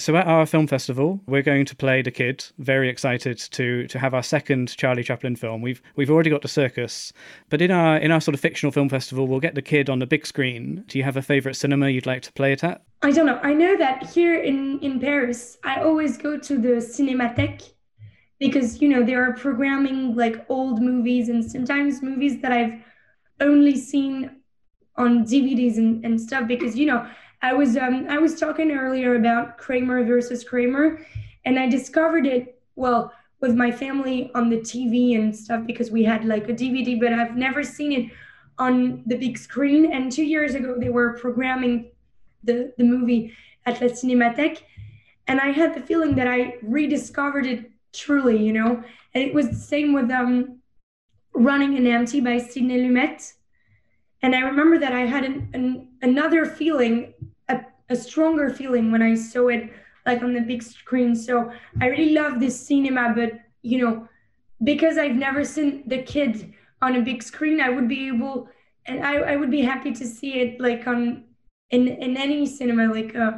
So 0.00 0.16
at 0.16 0.26
our 0.26 0.46
film 0.46 0.66
festival, 0.66 1.20
we're 1.26 1.42
going 1.42 1.66
to 1.66 1.76
play 1.76 2.00
the 2.00 2.10
kid. 2.10 2.42
Very 2.58 2.88
excited 2.88 3.36
to 3.52 3.86
to 3.86 3.98
have 3.98 4.14
our 4.14 4.22
second 4.22 4.74
Charlie 4.78 5.02
Chaplin 5.02 5.36
film. 5.36 5.60
We've 5.60 5.82
we've 5.94 6.10
already 6.10 6.30
got 6.30 6.40
the 6.40 6.48
circus, 6.48 7.12
but 7.50 7.60
in 7.60 7.70
our 7.70 7.98
in 7.98 8.10
our 8.10 8.20
sort 8.20 8.34
of 8.34 8.40
fictional 8.40 8.72
film 8.72 8.88
festival, 8.88 9.26
we'll 9.26 9.40
get 9.40 9.54
the 9.54 9.62
kid 9.62 9.90
on 9.90 9.98
the 9.98 10.06
big 10.06 10.26
screen. 10.26 10.84
Do 10.88 10.96
you 10.96 11.04
have 11.04 11.18
a 11.18 11.22
favorite 11.22 11.54
cinema 11.54 11.90
you'd 11.90 12.06
like 12.06 12.22
to 12.22 12.32
play 12.32 12.52
it 12.52 12.64
at? 12.64 12.82
I 13.02 13.10
don't 13.10 13.26
know. 13.26 13.40
I 13.42 13.52
know 13.52 13.76
that 13.76 14.08
here 14.10 14.40
in 14.40 14.78
in 14.80 15.00
Paris, 15.00 15.58
I 15.64 15.82
always 15.82 16.16
go 16.16 16.38
to 16.38 16.58
the 16.58 16.80
Cinémathèque 16.80 17.70
because 18.38 18.80
you 18.80 18.88
know 18.88 19.02
they 19.02 19.14
are 19.14 19.34
programming 19.34 20.16
like 20.16 20.46
old 20.48 20.80
movies 20.80 21.28
and 21.28 21.44
sometimes 21.44 22.02
movies 22.02 22.40
that 22.40 22.52
I've 22.52 22.80
only 23.40 23.76
seen 23.76 24.30
on 24.96 25.26
DVDs 25.26 25.76
and, 25.76 26.02
and 26.06 26.18
stuff 26.18 26.48
because 26.48 26.74
you 26.74 26.86
know 26.86 27.06
I 27.42 27.52
was 27.52 27.76
um 27.76 28.06
I 28.08 28.18
was 28.18 28.38
talking 28.38 28.70
earlier 28.72 29.14
about 29.14 29.58
Kramer 29.58 30.04
versus 30.04 30.44
Kramer 30.44 31.04
and 31.44 31.58
I 31.58 31.68
discovered 31.68 32.26
it 32.26 32.60
well 32.76 33.12
with 33.40 33.54
my 33.54 33.70
family 33.70 34.30
on 34.34 34.50
the 34.50 34.58
TV 34.58 35.18
and 35.18 35.34
stuff 35.34 35.66
because 35.66 35.90
we 35.90 36.04
had 36.04 36.24
like 36.24 36.48
a 36.48 36.52
DVD 36.52 37.00
but 37.00 37.12
I've 37.12 37.36
never 37.36 37.62
seen 37.62 37.92
it 37.92 38.12
on 38.58 39.02
the 39.06 39.16
big 39.16 39.38
screen. 39.38 39.90
And 39.90 40.12
2 40.12 40.22
years 40.22 40.54
ago 40.54 40.76
they 40.78 40.90
were 40.90 41.18
programming 41.18 41.90
the 42.44 42.72
the 42.76 42.84
movie 42.84 43.32
at 43.66 43.80
La 43.80 43.88
Cinémathèque 43.88 44.58
and 45.26 45.40
I 45.40 45.50
had 45.50 45.74
the 45.74 45.80
feeling 45.80 46.14
that 46.16 46.26
I 46.26 46.56
rediscovered 46.62 47.46
it 47.46 47.70
truly 47.92 48.36
you 48.36 48.52
know? 48.52 48.82
And 49.14 49.24
it 49.24 49.34
was 49.34 49.48
the 49.48 49.56
same 49.56 49.92
with 49.94 50.10
um 50.10 50.60
Running 51.32 51.76
on 51.76 51.86
Empty 51.86 52.20
by 52.20 52.38
Sidney 52.38 52.78
Lumet. 52.78 53.32
And 54.22 54.34
I 54.34 54.40
remember 54.40 54.78
that 54.78 54.92
I 54.92 55.06
had 55.06 55.24
an, 55.24 55.48
an, 55.54 55.88
another 56.02 56.44
feeling, 56.44 57.14
a, 57.90 57.96
stronger 57.96 58.50
feeling 58.50 58.90
when 58.90 59.02
I 59.02 59.14
saw 59.14 59.48
it 59.48 59.70
like 60.06 60.22
on 60.22 60.32
the 60.32 60.40
big 60.40 60.62
screen. 60.62 61.14
So 61.14 61.52
I 61.80 61.88
really 61.88 62.12
love 62.12 62.40
this 62.40 62.58
cinema, 62.58 63.12
but 63.14 63.32
you 63.62 63.78
know, 63.78 64.08
because 64.64 64.98
I've 64.98 65.16
never 65.16 65.44
seen 65.44 65.82
the 65.86 66.02
kid 66.02 66.54
on 66.82 66.96
a 66.96 67.02
big 67.02 67.22
screen, 67.22 67.60
I 67.60 67.68
would 67.68 67.88
be 67.88 68.08
able, 68.08 68.48
and 68.86 69.04
I, 69.04 69.16
I 69.16 69.36
would 69.36 69.50
be 69.50 69.60
happy 69.62 69.92
to 69.92 70.06
see 70.06 70.40
it 70.40 70.60
like 70.60 70.86
on 70.86 71.24
in 71.70 71.88
in 71.88 72.16
any 72.16 72.46
cinema. 72.46 72.92
Like, 72.92 73.14
uh, 73.14 73.32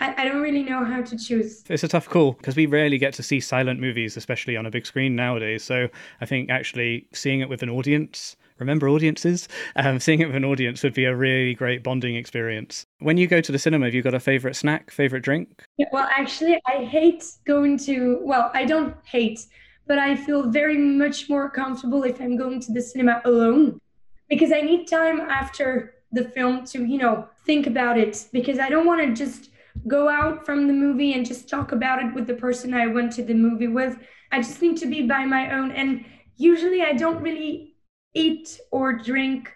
I, 0.00 0.22
I 0.22 0.24
don't 0.24 0.42
really 0.42 0.62
know 0.62 0.84
how 0.84 1.02
to 1.02 1.16
choose. 1.16 1.62
It's 1.68 1.84
a 1.84 1.88
tough 1.88 2.08
call 2.08 2.32
because 2.32 2.56
we 2.56 2.66
rarely 2.66 2.98
get 2.98 3.14
to 3.14 3.22
see 3.22 3.40
silent 3.40 3.80
movies, 3.80 4.16
especially 4.16 4.56
on 4.56 4.66
a 4.66 4.70
big 4.70 4.86
screen 4.86 5.14
nowadays. 5.14 5.62
So 5.62 5.88
I 6.20 6.26
think 6.26 6.50
actually 6.50 7.06
seeing 7.12 7.40
it 7.40 7.48
with 7.48 7.62
an 7.62 7.70
audience 7.70 8.36
remember 8.58 8.88
audiences? 8.88 9.48
Um, 9.76 9.98
seeing 10.00 10.20
it 10.20 10.26
with 10.26 10.36
an 10.36 10.44
audience 10.44 10.82
would 10.82 10.94
be 10.94 11.04
a 11.04 11.14
really 11.14 11.54
great 11.54 11.82
bonding 11.82 12.16
experience. 12.16 12.86
When 12.98 13.16
you 13.16 13.26
go 13.26 13.40
to 13.40 13.52
the 13.52 13.58
cinema 13.58 13.86
have 13.86 13.94
you 13.94 14.02
got 14.02 14.14
a 14.14 14.20
favorite 14.20 14.56
snack 14.56 14.90
favorite 14.90 15.22
drink? 15.22 15.64
Yeah, 15.76 15.86
well 15.92 16.08
actually 16.16 16.60
i 16.66 16.84
hate 16.84 17.24
going 17.44 17.78
to 17.78 18.20
well 18.22 18.50
i 18.54 18.64
don't 18.64 18.94
hate 19.04 19.46
but 19.86 19.98
i 19.98 20.14
feel 20.16 20.50
very 20.50 20.78
much 20.78 21.28
more 21.28 21.50
comfortable 21.50 22.04
if 22.04 22.20
i'm 22.20 22.36
going 22.36 22.60
to 22.60 22.72
the 22.72 22.80
cinema 22.80 23.20
alone. 23.24 23.80
Because 24.28 24.52
i 24.52 24.60
need 24.60 24.86
time 24.86 25.20
after 25.20 25.94
the 26.12 26.24
film 26.24 26.64
to 26.66 26.84
you 26.84 26.98
know 26.98 27.28
think 27.46 27.66
about 27.66 27.98
it. 27.98 28.26
Because 28.32 28.58
i 28.58 28.68
don't 28.68 28.86
want 28.86 29.00
to 29.02 29.24
just 29.24 29.50
go 29.88 30.08
out 30.08 30.46
from 30.46 30.66
the 30.68 30.72
movie 30.72 31.14
and 31.14 31.26
just 31.26 31.48
talk 31.48 31.72
about 31.72 32.02
it 32.02 32.14
with 32.14 32.26
the 32.26 32.34
person 32.34 32.72
i 32.72 32.86
went 32.86 33.12
to 33.12 33.22
the 33.22 33.34
movie 33.34 33.68
with. 33.68 33.98
I 34.30 34.38
just 34.38 34.62
need 34.62 34.76
to 34.78 34.86
be 34.86 35.06
by 35.06 35.24
my 35.24 35.52
own. 35.52 35.72
And 35.72 36.04
usually 36.36 36.82
i 36.82 36.92
don't 36.92 37.22
really 37.22 37.73
eat 38.14 38.60
or 38.70 38.92
drink 38.92 39.52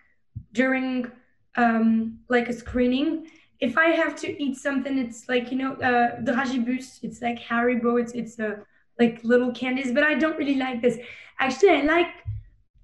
during 0.52 1.10
um, 1.56 2.18
like 2.28 2.48
a 2.48 2.52
screening. 2.52 3.28
If 3.60 3.76
I 3.76 3.88
have 3.88 4.14
to 4.16 4.42
eat 4.42 4.56
something, 4.56 4.98
it's 4.98 5.28
like 5.28 5.50
you 5.50 5.58
know, 5.58 5.72
uh, 5.74 6.20
dragibus. 6.20 7.00
It's 7.02 7.20
like 7.20 7.38
Haribo. 7.40 8.00
It's 8.00 8.12
it's 8.12 8.38
a 8.38 8.60
like 8.98 9.22
little 9.24 9.52
candies, 9.52 9.92
but 9.92 10.04
I 10.04 10.14
don't 10.14 10.38
really 10.38 10.56
like 10.56 10.82
this. 10.82 10.98
Actually, 11.38 11.70
I 11.70 11.82
like. 11.82 12.08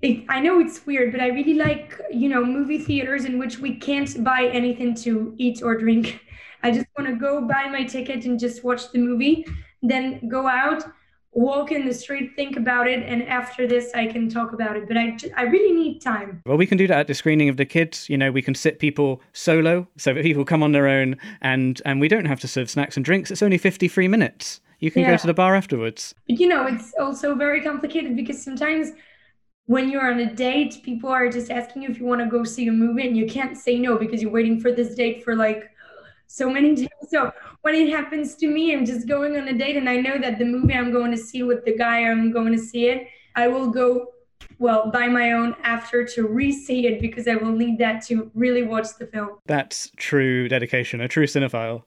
It, 0.03 0.25
I 0.29 0.41
know 0.41 0.61
it's 0.61 0.85
weird, 0.85 1.13
but 1.13 1.21
I 1.21 1.29
really 1.29 1.55
like 1.55 1.99
you 2.11 2.29
know 2.29 2.45
movie 2.45 2.79
theaters 2.79 3.25
in 3.25 3.39
which 3.39 3.59
we 3.59 3.77
can't 3.77 4.23
buy 4.23 4.51
anything 4.53 4.95
to 4.97 5.35
eat 5.39 5.63
or 5.63 5.77
drink. 5.79 6.21
I 6.63 6.71
just 6.71 6.87
want 6.97 7.09
to 7.11 7.17
go 7.17 7.47
buy 7.47 7.69
my 7.71 7.85
ticket 7.85 8.25
and 8.25 8.41
just 8.41 8.65
watch 8.65 8.91
the 8.91 8.99
movie, 8.99 9.47
then 9.83 10.29
go 10.29 10.47
out 10.47 10.83
walk 11.35 11.73
in 11.73 11.85
the 11.85 11.93
street, 11.93 12.33
think 12.37 12.57
about 12.57 12.89
it, 12.89 13.03
and 13.03 13.23
after 13.25 13.67
this, 13.67 13.91
I 13.95 14.07
can 14.07 14.29
talk 14.29 14.53
about 14.53 14.77
it. 14.77 14.89
But 14.89 14.97
I, 14.97 15.17
I 15.37 15.43
really 15.43 15.73
need 15.73 16.01
time. 16.01 16.41
Well, 16.47 16.57
we 16.57 16.67
can 16.67 16.79
do 16.79 16.87
that 16.87 17.01
at 17.01 17.07
the 17.07 17.15
screening 17.15 17.49
of 17.49 17.57
the 17.57 17.67
kids. 17.67 18.09
You 18.09 18.17
know, 18.17 18.31
we 18.31 18.43
can 18.43 18.55
sit 18.55 18.79
people 18.79 19.21
solo, 19.33 19.87
so 19.97 20.15
that 20.15 20.23
people 20.23 20.45
come 20.45 20.63
on 20.63 20.73
their 20.73 20.89
own, 20.89 21.17
and 21.43 21.83
and 21.85 22.01
we 22.01 22.09
don't 22.09 22.25
have 22.25 22.41
to 22.41 22.49
serve 22.49 22.71
snacks 22.71 22.97
and 22.97 23.05
drinks. 23.05 23.31
It's 23.31 23.43
only 23.43 23.59
fifty 23.59 23.89
three 23.89 24.09
minutes. 24.09 24.61
You 24.79 24.91
can 24.91 25.03
yeah. 25.03 25.13
go 25.13 25.17
to 25.19 25.27
the 25.27 25.35
bar 25.35 25.55
afterwards. 25.55 26.15
But 26.29 26.39
you 26.39 26.49
know, 26.49 26.67
it's 26.67 26.93
also 27.01 27.35
very 27.35 27.61
complicated 27.61 28.17
because 28.17 28.43
sometimes 28.43 28.93
when 29.67 29.89
you're 29.89 30.11
on 30.11 30.19
a 30.19 30.35
date, 30.35 30.81
people 30.83 31.09
are 31.09 31.29
just 31.29 31.51
asking 31.51 31.83
you 31.83 31.89
if 31.89 31.99
you 31.99 32.05
want 32.05 32.21
to 32.21 32.27
go 32.27 32.45
see 32.45 32.69
a 32.69 32.73
movie, 32.73 33.07
and 33.07 33.17
you 33.17 33.27
can't 33.27 33.57
say 33.57 33.79
no 33.79 33.97
because 33.97 34.23
you're 34.23 34.31
waiting 34.31 34.61
for 34.61 34.73
this 34.73 34.95
date 34.95 35.25
for 35.25 35.35
like 35.35 35.71
so 36.35 36.51
many 36.51 36.75
times. 36.75 36.91
So 37.09 37.33
when 37.63 37.77
it 37.77 37.91
happens 37.91 38.35
to 38.37 38.49
me, 38.49 38.75
I'm 38.75 38.85
just 38.85 39.07
going 39.07 39.37
on 39.37 39.47
a 39.47 39.57
date 39.57 39.77
and 39.77 39.89
I 39.89 39.97
know 39.97 40.19
that 40.19 40.39
the 40.39 40.45
movie 40.45 40.75
I'm 40.75 40.91
going 40.91 41.13
to 41.13 41.17
see 41.17 41.45
with 41.45 41.65
the 41.65 41.77
guy 41.77 42.05
I'm 42.05 42.33
going 42.33 42.53
to 42.53 42.59
see 42.59 42.89
it, 42.89 43.07
I 43.37 43.47
will 43.47 43.71
go 43.71 44.09
well 44.59 44.91
by 44.91 45.07
my 45.07 45.33
own 45.33 45.55
after 45.63 46.05
to 46.05 46.27
re-see 46.27 46.89
it 46.89 47.01
because 47.01 47.29
I 47.29 47.37
will 47.37 47.53
need 47.53 47.79
that 47.79 48.05
to 48.07 48.31
really 48.35 48.65
watch 48.65 48.89
the 48.99 49.07
film. 49.07 49.39
That's 49.47 49.93
true 49.97 50.49
dedication, 50.49 51.01
a 51.01 51.09
true 51.09 51.27
cinephile. 51.27 51.83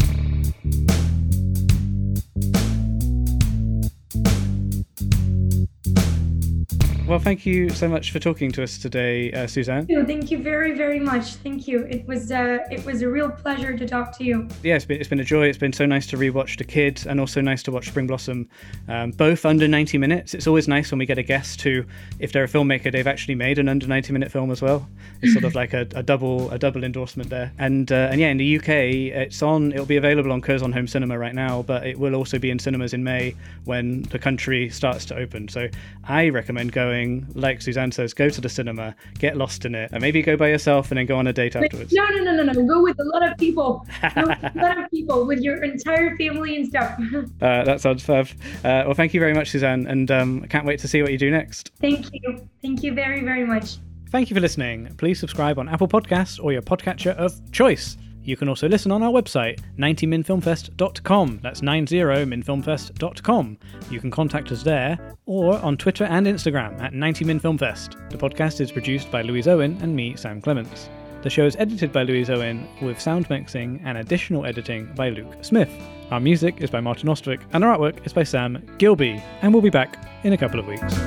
Well, 7.07 7.19
thank 7.19 7.45
you 7.45 7.69
so 7.69 7.87
much 7.87 8.11
for 8.11 8.19
talking 8.19 8.51
to 8.51 8.63
us 8.63 8.77
today, 8.77 9.31
uh, 9.31 9.47
Suzanne. 9.47 9.87
Thank 9.87 10.29
you 10.29 10.43
very, 10.43 10.73
very 10.73 10.99
much. 10.99 11.35
Thank 11.35 11.65
you. 11.65 11.85
It 11.85 12.05
was 12.05 12.33
uh, 12.33 12.57
it 12.69 12.83
was 12.83 13.01
a 13.01 13.07
real 13.07 13.31
pleasure 13.31 13.77
to 13.77 13.87
talk 13.87 14.17
to 14.17 14.25
you. 14.25 14.45
Yeah, 14.61 14.75
it's 14.75 14.83
been, 14.83 14.99
it's 14.99 15.07
been 15.07 15.21
a 15.21 15.23
joy. 15.23 15.47
It's 15.47 15.57
been 15.57 15.71
so 15.71 15.85
nice 15.85 16.05
to 16.07 16.17
rewatch 16.17 16.57
The 16.57 16.65
Kid 16.65 17.05
and 17.07 17.21
also 17.21 17.39
nice 17.39 17.63
to 17.63 17.71
watch 17.71 17.87
Spring 17.87 18.07
Blossom, 18.07 18.49
um, 18.89 19.11
both 19.11 19.45
under 19.45 19.69
90 19.69 19.97
minutes. 19.97 20.33
It's 20.33 20.47
always 20.47 20.67
nice 20.67 20.91
when 20.91 20.99
we 20.99 21.05
get 21.05 21.17
a 21.17 21.23
guest 21.23 21.61
who, 21.61 21.85
if 22.19 22.33
they're 22.33 22.43
a 22.43 22.49
filmmaker, 22.49 22.91
they've 22.91 23.07
actually 23.07 23.35
made 23.35 23.57
an 23.57 23.69
under 23.69 23.87
90 23.87 24.11
minute 24.11 24.29
film 24.29 24.51
as 24.51 24.61
well. 24.61 24.85
It's 25.21 25.31
sort 25.31 25.45
of 25.45 25.55
like 25.55 25.73
a, 25.73 25.87
a 25.95 26.03
double 26.03 26.51
a 26.51 26.59
double 26.59 26.83
endorsement 26.83 27.29
there. 27.29 27.53
And 27.57 27.89
uh, 27.89 28.09
and 28.11 28.19
yeah, 28.19 28.31
in 28.31 28.37
the 28.37 28.57
UK, 28.57 28.67
it's 28.67 29.41
on. 29.41 29.71
It'll 29.71 29.85
be 29.85 29.95
available 29.95 30.33
on 30.33 30.41
Curzon 30.41 30.73
Home 30.73 30.87
Cinema 30.87 31.17
right 31.17 31.33
now, 31.33 31.61
but 31.61 31.87
it 31.87 31.97
will 31.97 32.15
also 32.15 32.37
be 32.37 32.49
in 32.49 32.59
cinemas 32.59 32.93
in 32.93 33.05
May 33.05 33.33
when 33.63 34.01
the 34.03 34.19
country 34.19 34.69
starts 34.69 35.05
to 35.05 35.15
open. 35.15 35.47
So 35.47 35.69
I 36.03 36.27
recommend 36.27 36.73
going 36.73 36.96
going, 36.97 37.27
like 37.35 37.61
Suzanne 37.61 37.91
says, 37.91 38.13
go 38.13 38.29
to 38.29 38.41
the 38.41 38.49
cinema, 38.49 38.95
get 39.19 39.37
lost 39.37 39.65
in 39.65 39.75
it, 39.75 39.89
and 39.91 40.01
maybe 40.01 40.21
go 40.21 40.35
by 40.35 40.47
yourself 40.47 40.91
and 40.91 40.97
then 40.97 41.05
go 41.05 41.17
on 41.17 41.27
a 41.27 41.33
date 41.33 41.55
afterwards. 41.55 41.93
No, 41.93 42.05
no, 42.09 42.23
no, 42.23 42.43
no, 42.43 42.51
no. 42.51 42.67
Go 42.67 42.81
with 42.81 42.99
a 42.99 43.03
lot 43.03 43.29
of 43.29 43.37
people. 43.37 43.85
a 44.03 44.51
lot 44.55 44.77
of 44.77 44.89
people 44.91 45.25
with 45.25 45.39
your 45.39 45.63
entire 45.63 46.15
family 46.17 46.55
and 46.55 46.67
stuff. 46.67 46.99
uh, 47.41 47.63
that 47.63 47.81
sounds 47.81 48.03
fab. 48.03 48.27
Uh, 48.63 48.83
well, 48.85 48.93
thank 48.93 49.13
you 49.13 49.19
very 49.19 49.33
much, 49.33 49.51
Suzanne, 49.51 49.85
and 49.87 50.09
um, 50.11 50.41
I 50.43 50.47
can't 50.47 50.65
wait 50.65 50.79
to 50.79 50.87
see 50.87 51.01
what 51.01 51.11
you 51.11 51.17
do 51.17 51.31
next. 51.31 51.71
Thank 51.79 52.07
you. 52.13 52.47
Thank 52.61 52.83
you 52.83 52.93
very, 52.93 53.23
very 53.23 53.45
much. 53.45 53.77
Thank 54.09 54.29
you 54.29 54.35
for 54.35 54.41
listening. 54.41 54.95
Please 54.97 55.19
subscribe 55.19 55.59
on 55.59 55.67
Apple 55.67 55.87
Podcasts 55.87 56.41
or 56.41 56.53
your 56.53 56.61
podcatcher 56.61 57.15
of 57.15 57.39
choice. 57.51 57.97
You 58.27 58.35
can 58.35 58.49
also 58.49 58.67
listen 58.67 58.91
on 58.91 59.01
our 59.03 59.09
website, 59.09 59.61
90minfilmfest.com. 59.79 61.39
That's 61.41 61.61
90minfilmfest.com. 61.61 63.57
You 63.89 63.99
can 64.01 64.11
contact 64.11 64.51
us 64.51 64.63
there 64.63 65.15
or 65.25 65.57
on 65.59 65.77
Twitter 65.77 66.03
and 66.03 66.27
Instagram 66.27 66.77
at 66.81 66.91
90minfilmfest. 66.91 68.09
The 68.09 68.17
podcast 68.17 68.59
is 68.59 68.69
produced 68.69 69.09
by 69.11 69.21
Louise 69.21 69.47
Owen 69.47 69.77
and 69.81 69.95
me, 69.95 70.17
Sam 70.17 70.41
Clements. 70.41 70.89
The 71.21 71.29
show 71.29 71.45
is 71.45 71.55
edited 71.55 71.93
by 71.93 72.03
Louise 72.03 72.29
Owen 72.29 72.67
with 72.81 72.99
sound 72.99 73.29
mixing 73.29 73.79
and 73.85 73.97
additional 73.97 74.45
editing 74.45 74.93
by 74.93 75.07
Luke 75.07 75.33
Smith. 75.41 75.71
Our 76.11 76.19
music 76.19 76.59
is 76.59 76.69
by 76.69 76.81
Martin 76.81 77.07
Ostwick 77.07 77.39
and 77.53 77.63
our 77.63 77.77
artwork 77.77 78.05
is 78.05 78.11
by 78.11 78.23
Sam 78.23 78.61
Gilby. 78.77 79.23
And 79.41 79.53
we'll 79.53 79.63
be 79.63 79.69
back 79.69 80.05
in 80.25 80.33
a 80.33 80.37
couple 80.37 80.59
of 80.59 80.67
weeks. 80.67 80.97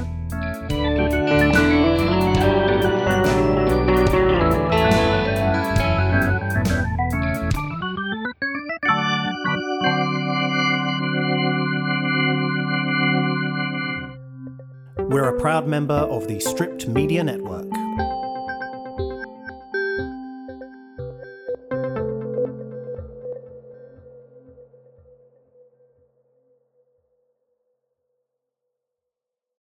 We're 15.11 15.29
a 15.29 15.41
proud 15.41 15.67
member 15.67 15.93
of 15.93 16.29
the 16.29 16.39
Stripped 16.39 16.87
Media 16.87 17.25
Network. 17.25 17.80